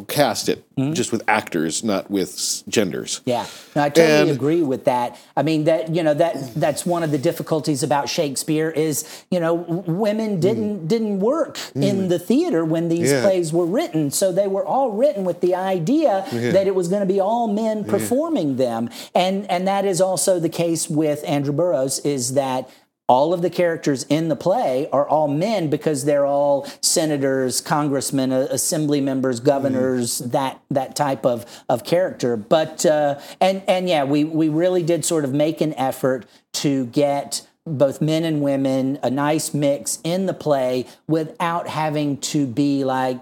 cast 0.08 0.50
it 0.50 0.64
Mm-hmm. 0.74 0.94
just 0.94 1.12
with 1.12 1.22
actors, 1.28 1.84
not 1.84 2.10
with 2.10 2.30
s- 2.34 2.64
genders. 2.68 3.22
Yeah, 3.26 3.46
no, 3.76 3.84
I 3.84 3.90
totally 3.90 4.22
And- 4.22 4.32
agree 4.32 4.64
with 4.64 4.86
that. 4.86 5.16
I 5.38 5.44
mean 5.44 5.66
that 5.66 5.94
you 5.94 6.02
know 6.02 6.16
that 6.16 6.56
that's 6.56 6.84
one 6.84 7.04
of 7.04 7.12
the 7.12 7.20
difficulties 7.20 7.84
about 7.84 8.10
Shakespeare 8.10 8.72
is 8.72 9.06
you 9.30 9.40
know 9.40 9.54
women 9.54 10.40
didn't 10.40 10.88
didn't 10.88 11.20
work 11.20 11.60
in 11.76 12.08
the 12.08 12.18
theater 12.18 12.66
when 12.66 12.90
these 12.90 13.12
Mm. 13.12 13.14
Yeah. 13.18 13.22
plays 13.22 13.54
were 13.54 13.68
written, 13.68 14.10
so 14.10 14.32
they 14.32 14.48
were 14.48 14.66
all 14.66 14.90
written 14.90 15.26
with 15.26 15.42
the 15.42 15.54
idea 15.54 16.26
that 16.32 16.66
it 16.66 16.74
was 16.74 16.88
going 16.88 17.02
to 17.08 17.14
be 17.14 17.20
all 17.20 17.48
men 17.48 17.84
performing 17.84 18.56
them, 18.58 18.90
and 19.14 19.46
and 19.52 19.68
that 19.68 19.86
is 19.86 20.02
also 20.02 20.40
the 20.40 20.50
case 20.50 20.90
with 20.90 21.24
Androboros. 21.26 22.00
Is 22.00 22.34
that 22.34 22.68
all 23.08 23.34
of 23.34 23.42
the 23.42 23.50
characters 23.50 24.04
in 24.10 24.30
the 24.30 24.36
play 24.36 24.88
are 24.92 25.08
all 25.08 25.28
men 25.28 25.70
because 25.70 26.06
they're 26.06 26.26
all 26.26 26.66
senators, 26.82 27.60
congressmen, 27.60 28.32
uh, 28.32 28.48
assembly 28.50 29.02
members, 29.02 29.39
governors, 29.39 30.20
that 30.20 30.62
that 30.70 30.96
type 30.96 31.26
of 31.26 31.46
of 31.68 31.84
character. 31.84 32.38
But 32.38 32.86
uh, 32.86 33.20
and 33.42 33.62
and 33.68 33.89
yeah, 33.89 34.06
we 34.06 34.24
we 34.24 34.50
really 34.50 34.84
did 34.84 35.04
sort 35.04 35.26
of 35.26 35.34
make 35.34 35.60
an 35.60 35.74
effort 35.74 36.26
to 36.54 36.86
get 36.88 37.46
both 37.66 38.02
men 38.02 38.24
and 38.24 38.42
women 38.42 39.00
a 39.04 39.10
nice 39.10 39.54
mix 39.54 40.00
in 40.04 40.26
the 40.26 40.34
play 40.34 40.86
without 41.08 41.68
having 41.68 42.18
to 42.18 42.46
be 42.46 42.84
like 42.84 43.20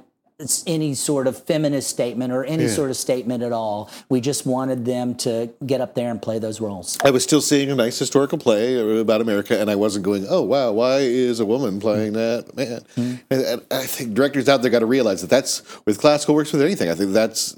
any 0.68 0.94
sort 0.94 1.28
of 1.28 1.42
feminist 1.44 1.90
statement 1.90 2.32
or 2.32 2.44
any 2.44 2.68
sort 2.68 2.90
of 2.90 2.98
statement 2.98 3.44
at 3.44 3.52
all. 3.52 3.90
We 4.10 4.22
just 4.22 4.46
wanted 4.46 4.86
them 4.86 5.16
to 5.16 5.50
get 5.66 5.82
up 5.82 5.96
there 5.96 6.10
and 6.10 6.22
play 6.22 6.40
those 6.40 6.62
roles. 6.62 6.98
I 7.04 7.12
was 7.12 7.24
still 7.24 7.42
seeing 7.42 7.70
a 7.72 7.76
nice 7.76 7.98
historical 8.00 8.38
play 8.38 9.00
about 9.00 9.22
America, 9.22 9.60
and 9.60 9.70
I 9.70 9.76
wasn't 9.76 10.06
going, 10.06 10.26
"Oh 10.30 10.42
wow, 10.42 10.72
why 10.72 11.00
is 11.00 11.40
a 11.40 11.46
woman 11.46 11.80
playing 11.80 12.14
that 12.14 12.56
man?" 12.56 12.82
Mm-hmm. 12.96 13.16
And, 13.30 13.42
and 13.42 13.62
I 13.72 13.86
think 13.86 14.14
directors 14.14 14.50
out 14.50 14.62
there 14.62 14.72
got 14.72 14.80
to 14.80 14.86
realize 14.86 15.22
that 15.22 15.30
that's 15.30 15.64
with 15.86 16.00
classical 16.00 16.36
works 16.36 16.52
with 16.52 16.62
anything. 16.62 16.90
I 16.90 16.96
think 16.96 17.14
that's 17.14 17.56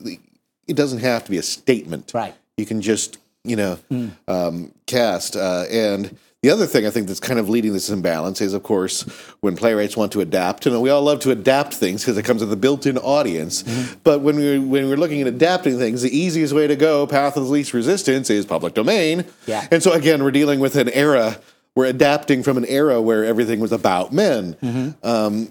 it 0.67 0.75
doesn't 0.75 0.99
have 0.99 1.25
to 1.25 1.31
be 1.31 1.37
a 1.37 1.43
statement. 1.43 2.11
Right. 2.13 2.33
Mm. 2.33 2.37
You 2.57 2.65
can 2.65 2.81
just 2.81 3.17
you 3.43 3.55
know 3.55 3.79
um, 4.27 4.73
cast 4.85 5.35
uh, 5.35 5.65
and. 5.69 6.17
The 6.43 6.49
other 6.49 6.65
thing 6.67 6.85
I 6.85 6.89
think 6.89 7.07
that's 7.07 7.21
kind 7.21 7.39
of 7.39 7.47
leading 7.47 7.71
this 7.71 7.89
imbalance 7.89 8.41
is, 8.41 8.53
of 8.53 8.63
course, 8.63 9.03
when 9.39 9.55
playwrights 9.55 9.95
want 9.95 10.11
to 10.11 10.19
adapt, 10.19 10.65
and 10.65 10.81
we 10.81 10.89
all 10.89 11.01
love 11.01 11.21
to 11.21 11.31
adapt 11.31 11.73
things 11.73 12.01
because 12.01 12.17
it 12.17 12.23
comes 12.23 12.41
with 12.41 12.51
a 12.51 12.57
built-in 12.57 12.97
audience. 12.97 13.63
Mm-hmm. 13.63 13.99
But 14.03 14.19
when 14.19 14.35
we're 14.35 14.59
when 14.59 14.89
we're 14.89 14.97
looking 14.97 15.21
at 15.21 15.27
adapting 15.27 15.77
things, 15.77 16.01
the 16.01 16.15
easiest 16.15 16.53
way 16.53 16.67
to 16.67 16.75
go, 16.75 17.07
path 17.07 17.37
of 17.37 17.49
least 17.49 17.73
resistance, 17.73 18.29
is 18.29 18.45
public 18.45 18.73
domain. 18.73 19.23
Yeah. 19.47 19.65
And 19.71 19.81
so 19.81 19.93
again, 19.93 20.21
we're 20.21 20.31
dealing 20.31 20.59
with 20.59 20.75
an 20.75 20.89
era. 20.89 21.39
We're 21.75 21.85
adapting 21.85 22.43
from 22.43 22.57
an 22.57 22.65
era 22.65 23.01
where 23.01 23.23
everything 23.23 23.61
was 23.61 23.71
about 23.71 24.11
men. 24.11 24.57
Um, 25.01 25.49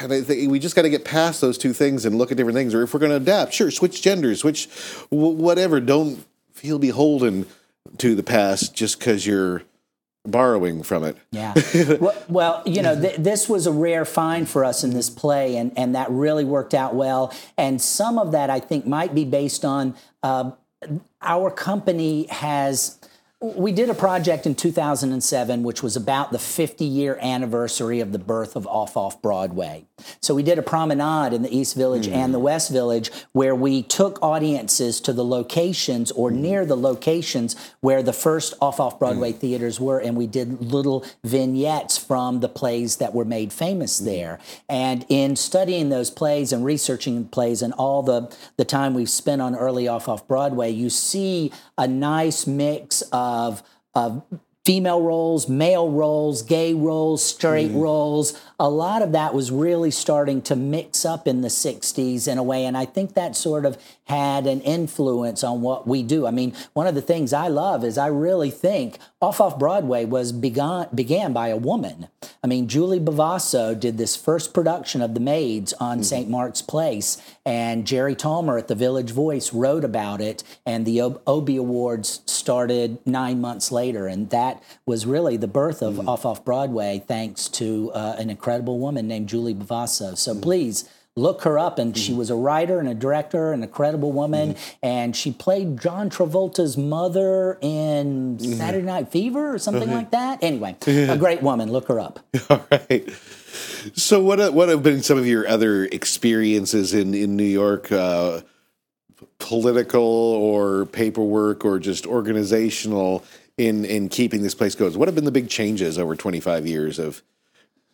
and 0.00 0.12
I 0.12 0.20
think 0.22 0.50
we 0.50 0.58
just 0.58 0.74
got 0.74 0.82
to 0.82 0.90
get 0.90 1.04
past 1.04 1.40
those 1.40 1.56
two 1.56 1.72
things 1.72 2.04
and 2.04 2.18
look 2.18 2.32
at 2.32 2.36
different 2.36 2.56
things. 2.56 2.74
Or 2.74 2.82
if 2.82 2.92
we're 2.92 3.00
going 3.00 3.10
to 3.10 3.16
adapt, 3.16 3.54
sure, 3.54 3.70
switch 3.70 4.02
genders, 4.02 4.40
switch 4.40 4.68
w- 5.12 5.36
whatever. 5.36 5.78
Don't 5.78 6.24
feel 6.52 6.80
beholden 6.80 7.46
to 7.98 8.16
the 8.16 8.24
past 8.24 8.74
just 8.74 8.98
because 8.98 9.24
you're 9.24 9.62
borrowing 10.30 10.82
from 10.82 11.04
it. 11.04 11.16
Yeah. 11.30 11.54
well, 12.00 12.14
well, 12.28 12.62
you 12.66 12.82
know, 12.82 13.00
th- 13.00 13.16
this 13.16 13.48
was 13.48 13.66
a 13.66 13.72
rare 13.72 14.04
find 14.04 14.48
for 14.48 14.64
us 14.64 14.84
in 14.84 14.90
this 14.90 15.10
play, 15.10 15.56
and, 15.56 15.76
and 15.76 15.94
that 15.94 16.10
really 16.10 16.44
worked 16.44 16.74
out 16.74 16.94
well. 16.94 17.34
And 17.56 17.80
some 17.80 18.18
of 18.18 18.32
that, 18.32 18.50
I 18.50 18.60
think, 18.60 18.86
might 18.86 19.14
be 19.14 19.24
based 19.24 19.64
on 19.64 19.94
uh, 20.22 20.52
our 21.22 21.50
company 21.50 22.26
has. 22.26 22.98
We 23.40 23.70
did 23.70 23.88
a 23.88 23.94
project 23.94 24.46
in 24.46 24.56
2007, 24.56 25.62
which 25.62 25.80
was 25.80 25.94
about 25.94 26.32
the 26.32 26.40
50 26.40 26.84
year 26.84 27.16
anniversary 27.22 28.00
of 28.00 28.10
the 28.10 28.18
birth 28.18 28.56
of 28.56 28.66
Off 28.66 28.96
Off 28.96 29.22
Broadway. 29.22 29.86
So 30.20 30.34
we 30.34 30.42
did 30.42 30.58
a 30.58 30.62
promenade 30.62 31.32
in 31.32 31.42
the 31.42 31.56
East 31.56 31.76
Village 31.76 32.06
mm-hmm. 32.06 32.16
and 32.16 32.34
the 32.34 32.40
West 32.40 32.72
Village 32.72 33.12
where 33.32 33.54
we 33.54 33.84
took 33.84 34.20
audiences 34.22 35.00
to 35.02 35.12
the 35.12 35.24
locations 35.24 36.10
or 36.10 36.30
mm-hmm. 36.30 36.42
near 36.42 36.66
the 36.66 36.76
locations 36.76 37.54
where 37.78 38.02
the 38.02 38.12
first 38.12 38.54
Off 38.60 38.80
Off 38.80 38.98
Broadway 38.98 39.32
mm. 39.32 39.38
theaters 39.38 39.78
were, 39.78 40.00
and 40.00 40.16
we 40.16 40.26
did 40.26 40.60
little 40.60 41.04
vignettes 41.22 41.96
from 41.96 42.40
the 42.40 42.48
plays 42.48 42.96
that 42.96 43.14
were 43.14 43.24
made 43.24 43.52
famous 43.52 43.98
mm-hmm. 43.98 44.06
there. 44.06 44.40
And 44.68 45.06
in 45.08 45.36
studying 45.36 45.90
those 45.90 46.10
plays 46.10 46.52
and 46.52 46.64
researching 46.64 47.26
plays 47.28 47.62
and 47.62 47.72
all 47.74 48.02
the, 48.02 48.34
the 48.56 48.64
time 48.64 48.94
we've 48.94 49.08
spent 49.08 49.40
on 49.40 49.54
early 49.54 49.86
Off 49.86 50.08
Off 50.08 50.26
Broadway, 50.26 50.70
you 50.70 50.90
see 50.90 51.52
a 51.76 51.86
nice 51.86 52.44
mix 52.44 53.02
of, 53.12 53.27
of 53.28 53.62
female 54.68 55.00
roles, 55.00 55.48
male 55.48 55.90
roles, 55.90 56.42
gay 56.42 56.74
roles, 56.74 57.24
straight 57.24 57.70
mm-hmm. 57.70 57.80
roles. 57.80 58.38
A 58.60 58.68
lot 58.68 59.00
of 59.00 59.12
that 59.12 59.32
was 59.32 59.50
really 59.50 59.90
starting 59.90 60.42
to 60.42 60.54
mix 60.54 61.06
up 61.06 61.26
in 61.26 61.40
the 61.40 61.48
60s 61.48 62.28
in 62.28 62.36
a 62.36 62.42
way. 62.42 62.66
And 62.66 62.76
I 62.76 62.84
think 62.84 63.14
that 63.14 63.34
sort 63.34 63.64
of 63.64 63.78
had 64.08 64.46
an 64.46 64.60
influence 64.62 65.44
on 65.44 65.60
what 65.60 65.86
we 65.86 66.02
do. 66.02 66.26
I 66.26 66.30
mean, 66.30 66.54
one 66.72 66.86
of 66.86 66.94
the 66.94 67.02
things 67.02 67.32
I 67.32 67.48
love 67.48 67.84
is 67.84 67.98
I 67.98 68.06
really 68.06 68.50
think 68.50 68.98
Off 69.20 69.40
Off 69.40 69.58
Broadway 69.58 70.06
was 70.06 70.32
begun, 70.32 70.88
began 70.94 71.32
by 71.32 71.48
a 71.48 71.56
woman. 71.56 72.08
I 72.42 72.46
mean, 72.46 72.68
Julie 72.68 73.00
Bovasso 73.00 73.78
did 73.78 73.98
this 73.98 74.16
first 74.16 74.54
production 74.54 75.02
of 75.02 75.12
The 75.12 75.20
Maids 75.20 75.74
on 75.74 75.98
hmm. 75.98 76.04
St. 76.04 76.28
Mark's 76.28 76.62
Place, 76.62 77.20
and 77.44 77.86
Jerry 77.86 78.14
Talmer 78.14 78.58
at 78.58 78.68
the 78.68 78.74
Village 78.74 79.10
Voice 79.10 79.52
wrote 79.52 79.84
about 79.84 80.20
it, 80.20 80.42
and 80.64 80.86
the 80.86 81.02
Ob- 81.02 81.20
Obie 81.26 81.56
Awards 81.56 82.22
started 82.26 82.98
nine 83.04 83.40
months 83.40 83.70
later, 83.70 84.06
and 84.06 84.30
that 84.30 84.62
was 84.86 85.04
really 85.04 85.36
the 85.36 85.48
birth 85.48 85.82
of 85.82 85.96
hmm. 85.96 86.08
Off 86.08 86.24
Off 86.24 86.44
Broadway, 86.44 87.02
thanks 87.06 87.48
to 87.48 87.90
uh, 87.92 88.16
an 88.18 88.30
incredible 88.30 88.78
woman 88.78 89.06
named 89.06 89.28
Julie 89.28 89.54
Bovasso. 89.54 90.16
So 90.16 90.32
hmm. 90.32 90.40
please 90.40 90.88
look 91.18 91.42
her 91.42 91.58
up 91.58 91.78
and 91.78 91.96
she 91.96 92.10
mm-hmm. 92.10 92.18
was 92.18 92.30
a 92.30 92.34
writer 92.34 92.78
and 92.78 92.88
a 92.88 92.94
director 92.94 93.52
and 93.52 93.62
a 93.62 93.66
credible 93.66 94.12
woman 94.12 94.54
mm-hmm. 94.54 94.76
and 94.82 95.16
she 95.16 95.30
played 95.32 95.80
john 95.80 96.08
travolta's 96.08 96.76
mother 96.76 97.58
in 97.60 98.38
mm-hmm. 98.38 98.52
saturday 98.52 98.86
night 98.86 99.10
fever 99.10 99.54
or 99.54 99.58
something 99.58 99.90
like 99.90 100.10
that. 100.10 100.42
Anyway 100.42 100.76
a 100.86 101.16
great 101.16 101.42
woman. 101.42 101.70
Look 101.70 101.88
her 101.88 102.00
up. 102.00 102.20
All 102.50 102.64
right. 102.70 103.08
So, 103.94 104.22
what 104.22 104.38
have- 104.38 104.54
what 104.54 104.68
have 104.68 104.82
been 104.82 105.02
some 105.02 105.18
of 105.18 105.26
your 105.26 105.46
other 105.48 105.84
experiences 105.84 106.94
in 106.94 107.14
in 107.14 107.36
New 107.36 107.44
York, 107.44 107.90
uh, 107.92 108.40
political 109.38 110.02
or 110.02 110.86
paperwork 110.86 111.64
or 111.64 111.78
just 111.78 112.06
organizational 112.06 113.24
in 113.56 113.84
in 113.84 114.08
keeping 114.08 114.42
this 114.42 114.54
place 114.54 114.74
goes? 114.74 114.96
What 114.96 115.08
have 115.08 115.14
been 115.14 115.24
the 115.24 115.32
big 115.32 115.48
changes 115.48 115.98
over 115.98 116.14
twenty 116.16 116.40
five 116.40 116.66
years 116.66 116.98
of 116.98 117.22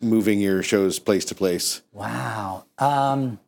moving 0.01 0.39
your 0.39 0.63
shows 0.63 0.99
place 0.99 1.25
to 1.25 1.35
place? 1.35 1.81
Wow. 1.91 2.65
Um, 2.77 3.39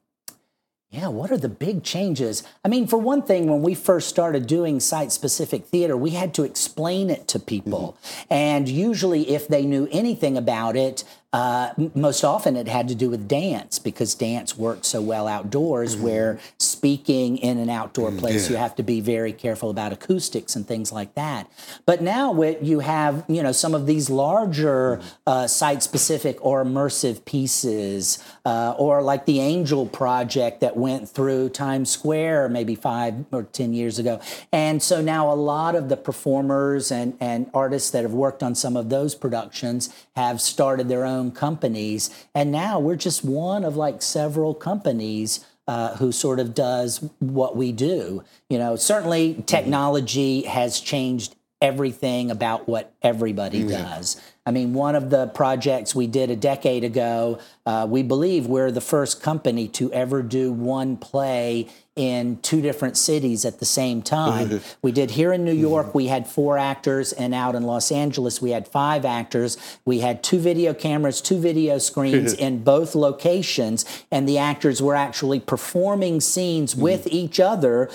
yeah, 0.89 1.10
what 1.10 1.31
are 1.31 1.38
the 1.38 1.49
big 1.49 1.83
changes? 1.83 2.43
I 2.63 2.69
mean, 2.69 2.88
for 2.88 2.97
one 2.97 3.21
thing, 3.21 3.49
when 3.49 3.62
we 3.62 3.75
first 3.75 4.07
started 4.07 4.47
doing 4.47 4.79
site 4.79 5.12
specific 5.12 5.65
theater, 5.65 5.97
we 5.97 6.12
had 6.12 6.33
to 6.36 6.43
explain 6.43 7.10
it 7.10 7.27
to 7.27 7.39
people. 7.39 7.97
And 8.29 8.69
usually, 8.69 9.29
if 9.29 9.49
they 9.49 9.65
knew 9.65 9.89
anything 9.91 10.38
about 10.38 10.77
it, 10.77 11.03
uh, 11.34 11.74
most 11.94 12.24
often 12.24 12.56
it 12.56 12.70
had 12.70 12.88
to 12.88 12.96
do 12.96 13.10
with 13.10 13.28
dance 13.28 13.80
because 13.80 14.16
dance 14.16 14.58
works 14.58 14.88
so 14.88 15.02
well 15.02 15.28
outdoors, 15.28 15.98
where 15.98 16.40
speaking 16.58 17.38
in 17.38 17.58
an 17.58 17.70
outdoor 17.70 18.13
place, 18.13 18.50
you 18.50 18.56
have 18.56 18.74
to 18.76 18.82
be 18.82 19.02
very 19.02 19.34
careful 19.34 19.70
about 19.70 19.92
acoustics 19.92 20.56
and 20.56 20.66
things 20.66 20.94
like 20.94 21.13
that. 21.16 21.52
But 21.86 22.02
now 22.02 22.32
with, 22.32 22.63
you 22.63 22.80
have, 22.80 23.26
you 23.28 23.44
know, 23.44 23.52
some 23.52 23.76
of 23.76 23.86
these 23.88 24.10
larger 24.10 25.02
uh, 25.26 25.48
site 25.48 25.84
specific 25.84 26.38
or 26.40 26.63
immersive 26.63 27.26
pieces, 27.26 28.24
uh, 28.46 28.74
or 28.78 29.02
like 29.02 29.26
the 29.26 29.42
Angel 29.42 29.86
Project 29.86 30.62
that 30.62 30.78
went 30.78 31.10
through 31.10 31.50
Times 31.50 31.90
Square 31.90 32.50
maybe 32.50 32.74
five 32.74 33.26
or 33.34 33.44
10 33.44 33.74
years 33.74 34.00
ago. 34.00 34.22
And 34.54 34.82
so 34.82 35.02
now 35.02 35.30
a 35.32 35.36
lot 35.36 35.76
of 35.76 35.90
the 35.90 35.98
performers 35.98 36.90
and, 36.90 37.18
and 37.20 37.52
artists 37.54 37.90
that 37.92 38.04
have 38.04 38.13
worked 38.13 38.42
on 38.42 38.56
some 38.56 38.78
of 38.78 38.90
those 38.90 39.13
productions 39.13 39.94
have 40.16 40.40
started 40.40 40.88
their 40.88 41.06
own 41.06 41.16
companies. 41.32 42.10
And 42.34 42.51
now 42.51 42.80
we're 42.80 42.95
just 42.95 43.23
one 43.23 43.63
of 43.63 43.75
like 43.75 44.01
several 44.01 44.53
companies 44.53 45.45
uh, 45.67 45.95
who 45.97 46.12
sort 46.12 46.39
of 46.39 46.53
does 46.53 47.03
what 47.19 47.56
we 47.56 47.71
do. 47.71 48.23
You 48.49 48.58
know, 48.58 48.75
certainly 48.75 49.43
technology 49.45 50.43
has 50.43 50.80
changed 50.80 51.36
everything 51.62 52.32
about 52.32 52.67
what 52.67 52.93
everybody 53.01 53.63
does. 53.67 54.21
I 54.47 54.51
mean, 54.51 54.73
one 54.73 54.95
of 54.95 55.10
the 55.10 55.27
projects 55.27 55.93
we 55.93 56.07
did 56.07 56.31
a 56.31 56.36
decade 56.38 56.86
ago, 56.86 57.39
uh, 57.65 57.86
we 57.89 58.01
believe 58.01 58.47
we're 58.47 58.71
the 58.71 58.79
first 58.79 59.21
company 59.21 59.67
to 59.67 59.91
ever 59.91 60.23
do 60.23 60.53
one 60.53 60.95
play 60.95 61.67
in 61.97 62.39
two 62.41 62.62
different 62.62 62.95
cities 62.95 63.43
at 63.43 63.60
the 63.60 63.65
same 63.65 64.01
time. 64.01 64.47
Mm-hmm. 64.47 64.73
we 64.81 64.93
did 64.93 65.12
here 65.12 65.33
in 65.33 65.43
New 65.43 65.51
mm-hmm. 65.51 65.60
York, 65.60 65.93
we 65.93 66.07
had 66.07 66.27
four 66.27 66.57
actors, 66.57 67.12
and 67.12 67.33
out 67.33 67.55
in 67.55 67.63
Los 67.63 67.91
Angeles, 67.91 68.41
we 68.41 68.51
had 68.51 68.69
five 68.69 69.03
actors. 69.03 69.57
We 69.83 69.99
had 69.99 70.23
two 70.23 70.39
video 70.39 70.73
cameras, 70.73 71.19
two 71.19 71.39
video 71.39 71.77
screens 71.77 72.33
mm-hmm. 72.33 72.43
in 72.43 72.63
both 72.63 72.95
locations, 72.95 73.83
and 74.10 74.29
the 74.29 74.38
actors 74.38 74.81
were 74.81 74.95
actually 74.95 75.41
performing 75.41 76.21
scenes 76.21 76.73
with 76.73 77.05
each 77.07 77.41
other 77.41 77.89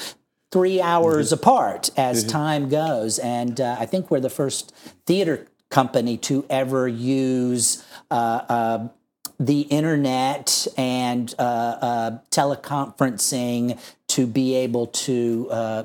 three 0.50 0.82
hours 0.82 1.32
apart 1.32 1.88
as 1.96 2.24
time 2.24 2.68
goes. 2.68 3.18
And 3.18 3.58
uh, 3.58 3.76
I 3.80 3.86
think 3.86 4.10
we're 4.10 4.20
the 4.20 4.28
first 4.28 4.74
theater 5.06 5.46
company 5.72 6.16
to 6.18 6.46
ever 6.48 6.86
use 6.86 7.84
uh, 8.10 8.14
uh, 8.48 8.88
the 9.40 9.62
internet 9.62 10.68
and 10.76 11.34
uh, 11.38 11.42
uh, 11.42 12.18
teleconferencing 12.30 13.80
to 14.06 14.26
be 14.26 14.54
able 14.54 14.86
to, 14.86 15.48
uh, 15.50 15.84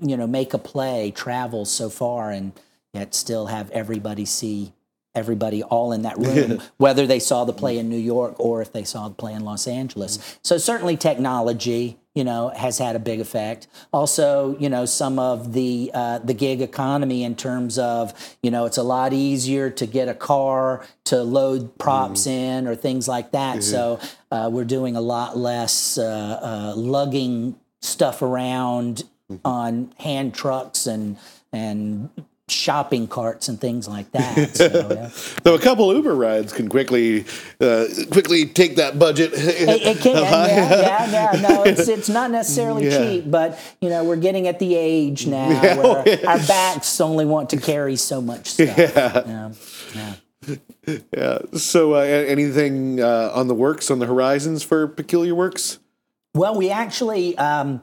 you 0.00 0.16
know, 0.16 0.26
make 0.26 0.52
a 0.52 0.58
play 0.58 1.10
travel 1.10 1.64
so 1.64 1.88
far 1.88 2.30
and 2.30 2.52
yet 2.92 3.14
still 3.14 3.46
have 3.46 3.70
everybody 3.70 4.26
see 4.26 4.72
everybody 5.14 5.62
all 5.62 5.92
in 5.92 6.02
that 6.02 6.18
room, 6.26 6.62
whether 6.76 7.06
they 7.06 7.18
saw 7.18 7.44
the 7.44 7.52
play 7.52 7.78
in 7.78 7.88
New 7.88 7.98
York 7.98 8.34
or 8.38 8.62
if 8.62 8.72
they 8.72 8.84
saw 8.84 9.08
the 9.08 9.14
play 9.14 9.32
in 9.32 9.44
Los 9.44 9.66
Angeles. 9.66 10.38
So 10.42 10.58
certainly 10.58 10.96
technology, 10.96 11.98
you 12.14 12.24
know, 12.24 12.48
has 12.50 12.78
had 12.78 12.96
a 12.96 12.98
big 12.98 13.20
effect. 13.20 13.68
Also, 13.92 14.56
you 14.58 14.68
know, 14.68 14.84
some 14.84 15.18
of 15.18 15.52
the 15.52 15.90
uh, 15.94 16.18
the 16.18 16.34
gig 16.34 16.60
economy 16.60 17.22
in 17.24 17.36
terms 17.36 17.78
of, 17.78 18.12
you 18.42 18.50
know, 18.50 18.66
it's 18.66 18.78
a 18.78 18.82
lot 18.82 19.12
easier 19.12 19.70
to 19.70 19.86
get 19.86 20.08
a 20.08 20.14
car 20.14 20.84
to 21.04 21.22
load 21.22 21.78
props 21.78 22.26
in 22.26 22.66
or 22.66 22.74
things 22.74 23.08
like 23.08 23.32
that. 23.32 23.62
So 23.62 24.00
uh, 24.30 24.48
we're 24.52 24.64
doing 24.64 24.96
a 24.96 25.00
lot 25.00 25.36
less 25.36 25.98
uh, 25.98 26.40
uh, 26.42 26.74
lugging 26.76 27.56
stuff 27.80 28.22
around 28.22 29.04
on 29.44 29.92
hand 29.98 30.34
trucks 30.34 30.86
and 30.86 31.16
and 31.52 32.10
shopping 32.50 33.06
carts 33.06 33.48
and 33.48 33.60
things 33.60 33.86
like 33.88 34.10
that. 34.12 34.56
So, 34.56 34.66
yeah. 34.90 35.10
Though 35.42 35.54
a 35.54 35.58
couple 35.58 35.92
Uber 35.94 36.14
rides 36.14 36.52
can 36.52 36.68
quickly 36.68 37.24
uh, 37.60 37.86
quickly 38.10 38.46
take 38.46 38.76
that 38.76 38.98
budget. 38.98 39.32
It, 39.34 39.68
it 39.68 39.98
can, 39.98 40.16
yeah, 40.22 40.46
yeah, 40.46 41.10
yeah. 41.34 41.40
No, 41.48 41.62
it's 41.64 41.88
it's 41.88 42.08
not 42.08 42.30
necessarily 42.30 42.86
Yeah. 42.88 42.98
cheap, 42.98 43.30
but 43.30 43.58
you 43.80 43.88
know 43.88 44.04
we're 44.04 44.16
getting 44.16 44.46
at 44.48 44.58
the 44.58 44.74
age 44.74 45.26
now 45.26 45.48
where 45.48 45.98
our 46.28 46.38
backs 46.38 47.00
only 47.00 47.24
want 47.24 47.50
to 47.50 47.56
carry 47.56 47.96
so 47.96 48.20
much 48.20 48.48
stuff. 48.50 48.76
Yeah. 48.78 49.52
Yeah. 49.94 50.14
Yeah. 51.14 51.38
So, 51.54 51.94
uh, 51.94 51.98
anything 51.98 53.00
uh, 53.00 53.30
on 53.34 53.48
the 53.48 53.54
works 53.54 53.90
on 53.90 53.98
the 53.98 54.06
horizons 54.06 54.62
for 54.62 54.86
Peculiar 54.88 55.34
Works? 55.34 55.78
Well, 56.34 56.54
we 56.56 56.70
actually 56.70 57.36
um, 57.36 57.82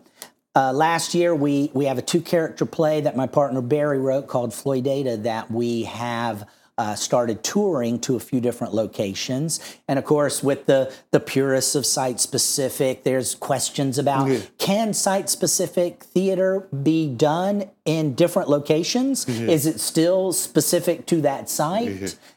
uh, 0.55 0.71
last 0.73 1.13
year 1.13 1.35
we 1.35 1.69
we 1.73 1.85
have 1.85 1.97
a 1.97 2.01
two 2.01 2.21
character 2.21 2.65
play 2.65 3.01
that 3.01 3.15
my 3.15 3.27
partner 3.27 3.61
Barry 3.61 3.99
wrote 3.99 4.27
called 4.27 4.51
Floydata 4.51 5.23
that 5.23 5.51
we 5.51 5.83
have. 5.83 6.47
Uh, 6.77 6.93
started 6.93 7.41
touring 7.41 7.97
to 7.97 8.17
a 8.17 8.19
few 8.19 8.41
different 8.41 8.73
locations, 8.73 9.61
and 9.87 9.97
of 9.97 10.03
course, 10.03 10.43
with 10.43 10.65
the 10.65 10.93
the 11.11 11.21
purists 11.21 11.73
of 11.73 11.85
site 11.85 12.19
specific, 12.19 13.05
there's 13.05 13.33
questions 13.33 13.97
about 13.97 14.27
can 14.57 14.93
site 14.93 15.29
specific 15.29 16.03
theater 16.03 16.67
be 16.83 17.07
done 17.07 17.71
in 17.85 18.13
different 18.13 18.49
locations? 18.49 19.25
Is 19.49 19.65
it 19.65 19.79
still 19.79 20.33
specific 20.33 21.05
to 21.05 21.21
that 21.21 21.49
site? 21.49 21.87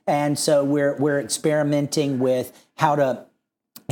And 0.07 0.38
so 0.38 0.62
we're 0.62 0.94
we're 0.94 1.18
experimenting 1.18 2.20
with 2.20 2.52
how 2.76 2.94
to 2.94 3.26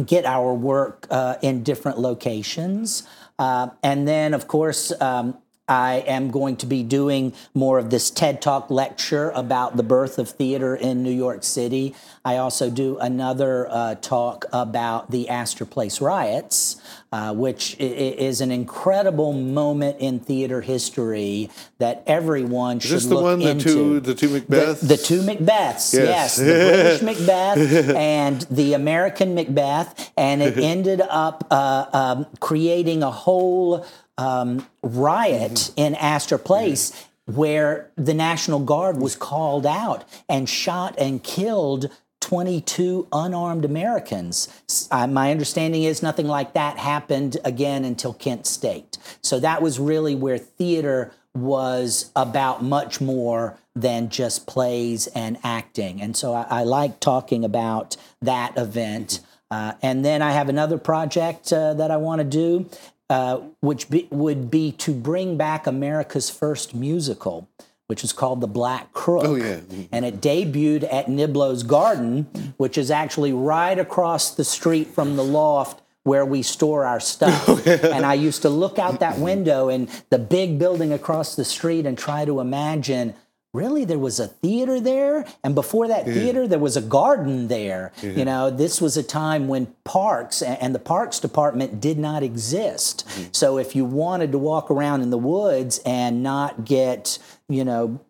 get 0.05 0.27
our 0.27 0.55
work 0.55 1.07
uh, 1.11 1.37
in 1.43 1.63
different 1.65 1.99
locations. 1.99 3.03
Uh, 3.39 3.69
and 3.83 4.09
then, 4.09 4.35
of 4.35 4.49
course, 4.49 4.93
um, 5.01 5.37
I 5.69 6.05
am 6.07 6.31
going 6.31 6.57
to 6.59 6.67
be 6.67 6.83
doing 6.85 7.33
more 7.53 7.79
of 7.79 7.91
this 7.91 8.11
TED 8.11 8.41
Talk 8.41 8.71
lecture 8.71 9.31
about 9.31 9.77
the 9.77 9.83
birth 9.83 10.19
of 10.19 10.31
theater 10.31 10.77
in 10.77 11.03
New 11.03 11.11
York 11.11 11.43
City. 11.43 11.95
I 12.25 12.37
also 12.37 12.71
do 12.71 12.99
another 12.99 13.67
uh, 13.71 13.97
talk 13.97 14.45
about 14.53 15.11
the 15.11 15.29
Astor 15.29 15.65
Place 15.65 16.01
riots, 16.01 16.81
uh, 17.11 17.35
which 17.35 17.77
is 17.81 18.41
an 18.41 18.53
incredible 18.53 19.33
moment 19.33 19.99
in 19.99 20.21
theater 20.21 20.61
history 20.61 21.51
that 21.79 22.05
everyone 22.07 22.79
should 22.79 22.93
Is 22.93 23.03
this 23.03 23.07
the 23.07 23.15
look 23.17 23.25
one 23.25 23.39
the 23.41 23.49
into. 23.51 23.65
two 23.69 24.01
the 24.01 24.15
two 24.15 24.29
Macbeths? 24.29 24.81
The, 24.81 24.87
the 24.87 24.97
two 24.97 25.23
Macbeths, 25.23 25.95
yes, 25.95 25.95
Yes. 25.95 26.37
the 26.37 26.45
British 26.45 27.03
Macbeth 27.03 27.95
and 27.97 28.41
the 28.51 28.75
American 28.75 29.35
Macbeth, 29.35 30.13
and 30.17 30.43
it 30.43 30.59
ended 30.63 31.01
up 31.01 31.45
uh, 31.51 31.87
um, 31.93 32.27
creating 32.39 33.03
a 33.03 33.11
whole 33.11 33.85
um, 34.19 34.67
riot 34.83 35.73
in 35.77 35.95
Astor 35.95 36.39
Place. 36.39 37.07
Where 37.29 37.91
the 37.97 38.15
National 38.15 38.61
Guard 38.61 38.99
was 38.99 39.17
called 39.17 39.67
out 39.67 40.05
and 40.29 40.49
shot 40.49 40.95
and 40.97 41.21
killed 41.25 41.91
22 42.21 43.07
unarmed 43.13 43.65
Americans. 43.65 44.49
Uh, 44.91 45.07
my 45.07 45.31
understanding 45.31 45.85
is 45.85 46.03
nothing 46.03 46.27
like 46.27 46.55
that 46.55 46.79
happened 46.79 47.37
again 47.45 47.85
until 47.85 48.13
Kent 48.13 48.47
State. 48.47 48.99
So 49.23 49.39
that 49.41 49.63
was 49.63 49.79
really 49.79 50.15
where 50.15 50.39
theater 50.39 51.13
was 51.37 52.11
about 52.17 52.65
much 52.65 53.01
more 53.01 53.59
than 53.77 54.09
just 54.09 54.47
plays 54.47 55.07
and 55.09 55.39
acting. 55.45 56.01
And 56.01 56.17
so 56.17 56.35
I, 56.35 56.47
I 56.51 56.65
like 56.65 56.99
talking 56.99 57.45
about 57.45 57.97
that 58.23 58.57
event. 58.57 59.21
Uh, 59.51 59.75
and 59.81 60.05
then 60.05 60.23
I 60.23 60.33
have 60.33 60.49
another 60.49 60.79
project 60.79 61.53
uh, 61.53 61.75
that 61.75 61.93
I 61.93 61.97
want 61.99 62.21
to 62.21 62.25
do, 62.25 62.69
uh, 63.09 63.39
which 63.61 63.89
be, 63.89 64.09
would 64.11 64.51
be 64.51 64.73
to 64.73 64.93
bring 64.93 65.37
back 65.37 65.67
America's 65.67 66.31
first 66.31 66.75
musical. 66.75 67.49
which 67.87 68.03
was 68.03 68.13
called 68.13 68.41
The 68.41 68.49
Black 68.49 68.93
Crook. 68.93 69.25
Oh, 69.25 69.37
yeah. 69.37 69.61
And 69.93 70.05
it 70.05 70.21
debuted 70.21 70.93
at 70.93 71.09
Niblo's 71.09 71.63
Garden, 71.63 72.27
which 72.57 72.77
is 72.77 72.91
actually 72.91 73.33
right 73.33 73.79
across 73.79 74.35
the 74.35 74.43
street 74.45 74.89
from 74.89 75.15
the 75.15 75.23
loft 75.23 75.83
where 76.03 76.25
we 76.27 76.43
store 76.43 76.85
our 76.85 77.01
stuff. 77.01 77.49
And 77.67 78.05
I 78.05 78.15
used 78.15 78.43
to 78.43 78.49
look 78.49 78.79
out 78.79 79.01
that 79.01 79.19
window 79.19 79.69
and 79.69 79.89
the 80.11 80.19
big 80.19 80.59
building 80.59 80.93
across 80.93 81.37
the 81.37 81.45
street 81.45 81.87
and 81.87 81.97
try 81.97 82.25
to 82.25 82.41
imagine 82.41 83.15
really 83.57 83.85
there 83.85 83.99
was 83.99 84.21
a 84.21 84.29
theater 84.29 84.79
there 84.79 85.25
and 85.43 85.55
before 85.55 85.89
that 85.89 86.05
theater 86.05 86.47
there 86.47 86.59
was 86.59 86.77
a 86.77 86.83
garden 86.83 87.49
there. 87.49 87.93
You 88.03 88.25
know 88.25 88.51
this 88.51 88.81
was 88.81 88.97
a 88.97 89.03
time 89.03 89.49
when 89.49 89.67
parks 89.85 90.43
and 90.43 90.75
the 90.75 90.79
parks 90.79 91.19
department 91.19 91.81
did 91.81 91.99
not 91.99 92.23
exist. 92.23 93.07
Mm-hmm. 93.09 93.29
So 93.33 93.59
if 93.59 93.75
you 93.75 93.85
wanted 93.85 94.33
to 94.33 94.39
walk 94.39 94.71
around 94.71 95.01
in 95.01 95.11
the 95.11 95.19
woods 95.19 95.81
and 95.87 96.23
not 96.23 96.65
get 96.65 97.19
you 97.49 97.65
know 97.65 98.01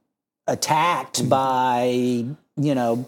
attacked 0.46 1.20
mm-hmm. 1.20 1.28
by 1.28 1.84
you 2.56 2.74
know 2.74 3.06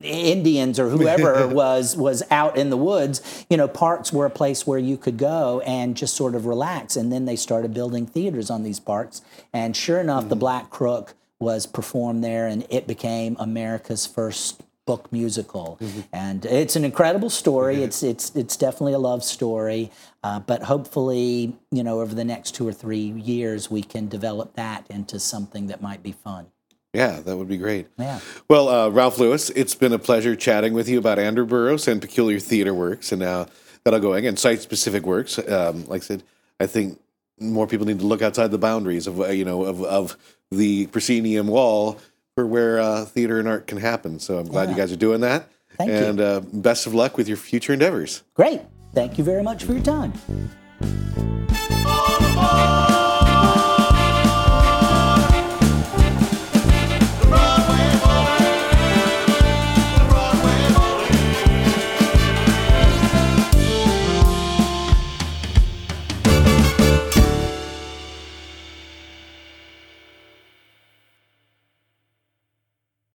Indians 0.00 0.78
or 0.78 0.88
whoever 0.88 1.46
was 1.62 1.96
was 1.96 2.22
out 2.30 2.56
in 2.56 2.70
the 2.70 2.76
woods, 2.76 3.44
you 3.50 3.56
know, 3.56 3.68
parks 3.68 4.12
were 4.12 4.26
a 4.26 4.30
place 4.30 4.66
where 4.66 4.78
you 4.78 4.96
could 4.96 5.18
go 5.18 5.60
and 5.66 5.96
just 5.96 6.14
sort 6.14 6.34
of 6.34 6.46
relax. 6.46 6.96
And 6.96 7.12
then 7.12 7.24
they 7.24 7.36
started 7.36 7.74
building 7.74 8.06
theaters 8.06 8.50
on 8.50 8.62
these 8.62 8.80
parks. 8.80 9.22
And 9.52 9.76
sure 9.76 10.00
enough, 10.00 10.28
The 10.28 10.36
Black 10.36 10.70
Crook 10.70 11.14
was 11.38 11.66
performed 11.66 12.22
there, 12.22 12.46
and 12.46 12.66
it 12.68 12.86
became 12.86 13.36
America's 13.38 14.06
first 14.06 14.62
book 14.86 15.10
musical. 15.12 15.78
And 16.12 16.44
it's 16.44 16.76
an 16.76 16.84
incredible 16.84 17.30
story. 17.30 17.82
It's 17.90 18.02
it's 18.02 18.34
it's 18.34 18.56
definitely 18.56 18.92
a 18.94 18.98
love 18.98 19.22
story. 19.24 19.90
Uh, 20.22 20.40
but 20.40 20.64
hopefully, 20.64 21.56
you 21.70 21.82
know, 21.82 22.00
over 22.00 22.14
the 22.14 22.24
next 22.24 22.54
two 22.54 22.66
or 22.66 22.72
three 22.72 22.98
years, 22.98 23.70
we 23.70 23.82
can 23.82 24.08
develop 24.08 24.54
that 24.54 24.84
into 24.90 25.18
something 25.18 25.68
that 25.68 25.80
might 25.80 26.02
be 26.02 26.12
fun. 26.12 26.46
Yeah, 26.92 27.20
that 27.20 27.36
would 27.36 27.48
be 27.48 27.56
great. 27.56 27.86
Yeah. 27.98 28.18
Well, 28.48 28.68
uh, 28.68 28.88
Ralph 28.88 29.18
Lewis, 29.18 29.50
it's 29.50 29.74
been 29.74 29.92
a 29.92 29.98
pleasure 29.98 30.34
chatting 30.34 30.72
with 30.72 30.88
you 30.88 30.98
about 30.98 31.18
Androboros 31.18 31.86
and 31.86 32.00
peculiar 32.00 32.40
theater 32.40 32.74
works, 32.74 33.12
and 33.12 33.20
now 33.20 33.46
that'll 33.84 34.00
go 34.00 34.12
and 34.14 34.38
site 34.38 34.60
specific 34.60 35.06
works. 35.06 35.38
Um, 35.38 35.86
like 35.86 36.02
I 36.02 36.04
said, 36.04 36.22
I 36.58 36.66
think 36.66 37.00
more 37.38 37.66
people 37.66 37.86
need 37.86 38.00
to 38.00 38.06
look 38.06 38.22
outside 38.22 38.50
the 38.50 38.58
boundaries 38.58 39.06
of 39.06 39.20
uh, 39.20 39.28
you 39.28 39.44
know 39.44 39.64
of, 39.64 39.82
of 39.84 40.16
the 40.50 40.86
proscenium 40.88 41.46
wall 41.46 41.98
for 42.34 42.46
where 42.46 42.80
uh, 42.80 43.04
theater 43.04 43.38
and 43.38 43.48
art 43.48 43.66
can 43.66 43.78
happen. 43.78 44.18
So 44.18 44.38
I'm 44.38 44.48
glad 44.48 44.68
you 44.68 44.76
guys 44.76 44.92
are 44.92 44.96
doing 44.96 45.20
that. 45.20 45.48
Thank 45.78 45.90
you. 45.90 45.96
and 45.96 46.20
uh, 46.20 46.40
best 46.52 46.86
of 46.86 46.94
luck 46.94 47.16
with 47.16 47.28
your 47.28 47.36
future 47.36 47.72
endeavors. 47.72 48.22
Great. 48.34 48.62
Thank 48.94 49.16
you 49.16 49.24
very 49.24 49.42
much 49.42 49.64
for 49.64 49.72
your 49.72 49.82
time. 49.82 50.12